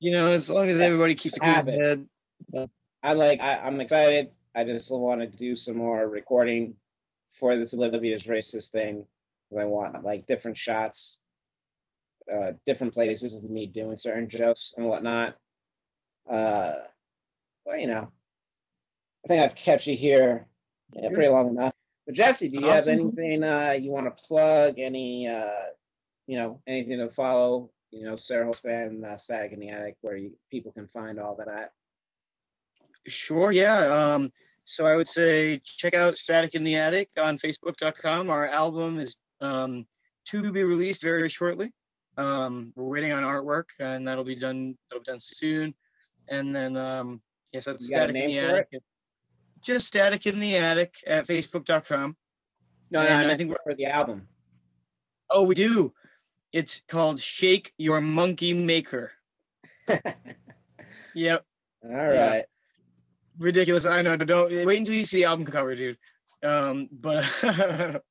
[0.00, 1.80] You know, as long as everybody keeps a cool Happen.
[1.82, 2.70] head.
[3.02, 4.30] I'm like, I, I'm excited.
[4.56, 6.76] I just want to do some more recording
[7.28, 9.04] for this Olivia's racist thing.
[9.58, 11.20] I want like different shots,
[12.32, 15.36] uh, different places of me doing certain jokes and whatnot.
[16.28, 16.72] Uh,
[17.64, 18.10] well, you know,
[19.24, 20.46] I think I've kept you here
[20.94, 21.72] yeah, pretty long enough.
[22.06, 24.74] But Jesse, do you have anything uh, you want to plug?
[24.78, 25.44] Any, uh,
[26.26, 27.70] you know, anything to follow?
[27.90, 31.36] You know, Sarah Holspan, uh, Static in the Attic, where you, people can find all
[31.36, 31.72] that at.
[33.06, 33.78] Sure, yeah.
[34.14, 34.30] Um,
[34.64, 38.30] so I would say check out Static in the Attic on Facebook.com.
[38.30, 39.86] Our album is um,
[40.26, 41.70] to be released very shortly.
[42.16, 44.76] Um, we're waiting on artwork, and that'll be done.
[44.90, 45.74] That'll be done soon.
[46.28, 47.20] And then, um,
[47.52, 48.68] yes, that's You Static in the Attic.
[49.62, 52.16] Just Static in the Attic at Facebook.com.
[52.90, 54.28] No, no, And I I meant think for the album.
[55.30, 55.92] Oh, we do.
[56.52, 59.12] It's called Shake Your Monkey Maker.
[61.14, 61.44] Yep.
[61.84, 62.44] All right.
[63.38, 63.86] ridiculous.
[63.86, 64.16] I know.
[64.16, 65.98] Don't wait until you see the album cover, dude.
[66.42, 67.24] Um, but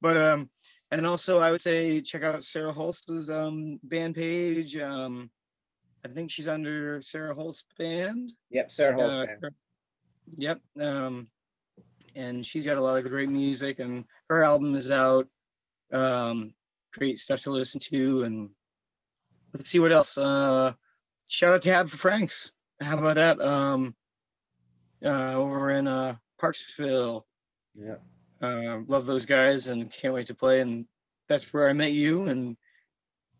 [0.00, 0.50] but um,
[0.90, 4.76] and also I would say check out Sarah Holst's um band page.
[4.76, 5.30] Um,
[6.04, 8.32] I think she's under Sarah Holst Band.
[8.50, 9.50] Yep, Sarah Uh, Holspan.
[10.36, 10.60] Yep.
[10.80, 11.28] Um,
[12.14, 15.28] and she's got a lot of great music, and her album is out.
[15.92, 16.54] Um,
[16.92, 18.50] great stuff to listen to, and
[19.52, 20.18] let's see what else.
[20.18, 20.72] Uh,
[21.26, 22.52] shout out to Hab for Franks.
[22.80, 23.40] How about that?
[23.40, 23.94] Um,
[25.04, 27.22] uh, over in uh, Parksville.
[27.74, 27.96] Yeah.
[28.40, 30.60] Uh, love those guys, and can't wait to play.
[30.60, 30.86] And
[31.28, 32.24] that's where I met you.
[32.24, 32.56] And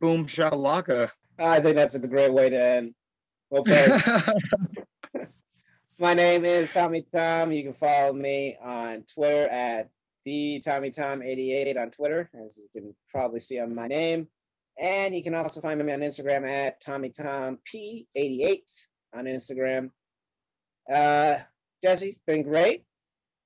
[0.01, 1.11] boom, shakalaka.
[1.39, 2.95] I think that's a great way to end.
[3.53, 3.87] Okay.
[6.01, 7.53] My name is Tommy Tom.
[7.53, 9.91] You can follow me on Twitter at
[10.25, 14.27] the Tommy Tom 88 on Twitter, as you can probably see on my name.
[14.81, 19.91] And you can also find me on Instagram at Tommy Tom P88 on Instagram.
[20.93, 21.37] Uh,
[21.83, 22.85] Jesse, it's been great.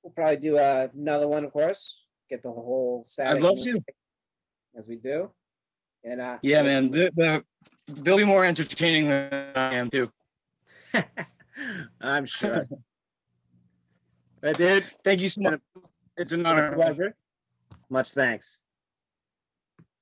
[0.02, 2.06] We'll probably do uh, another one, of course.
[2.30, 3.82] Get the whole Saturday I'd love to.
[4.76, 5.30] as we do.
[6.04, 6.90] And uh, Yeah, man.
[6.90, 7.44] The, the,
[7.88, 10.10] they'll be more entertaining than I am too.
[12.00, 12.66] I'm sure.
[14.40, 15.60] but dude, Thank you so much.
[16.16, 16.72] It's an honor.
[16.74, 17.14] pleasure.
[17.90, 18.62] Much thanks.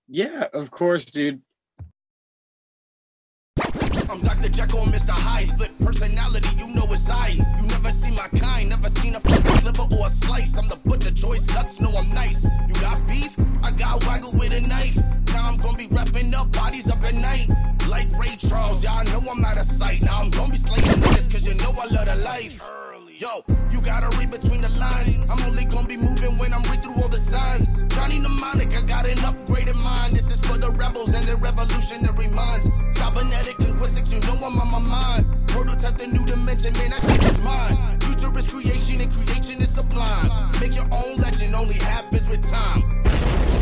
[0.09, 1.43] Yeah, of course, dude.
[4.09, 4.49] I'm Dr.
[4.51, 5.11] Jekyll and Mr.
[5.11, 5.51] Hyde.
[5.57, 7.28] Flip personality, you know it's I.
[7.30, 10.57] You never see my kind, never seen a fucking sliver or a slice.
[10.57, 12.45] I'm the butcher, choice cuts, know I'm nice.
[12.68, 13.34] You got beef?
[13.62, 14.97] I got waggle with a knife.
[15.37, 17.51] Now I'm gonna be wrapping up bodies up at night.
[17.91, 20.01] Like Ray Charles, y'all know I'm out of sight.
[20.01, 22.59] Now I'm gonna be slaying niggas, cause you know I love the life.
[23.18, 25.28] Yo, you gotta read between the lines.
[25.28, 27.84] I'm only gonna be moving when I'm read through all the signs.
[27.95, 30.14] Johnny Mnemonic, I got an upgraded mind.
[30.14, 32.70] This is for the rebels and their revolutionary minds.
[32.93, 35.26] Cybernetic linguistics, you know I'm on my mind.
[35.49, 37.76] Prototype the new dimension, man, that shit is mine.
[38.01, 40.30] Future is creation and creation is sublime.
[40.61, 43.56] Make your own legend, only happens with time.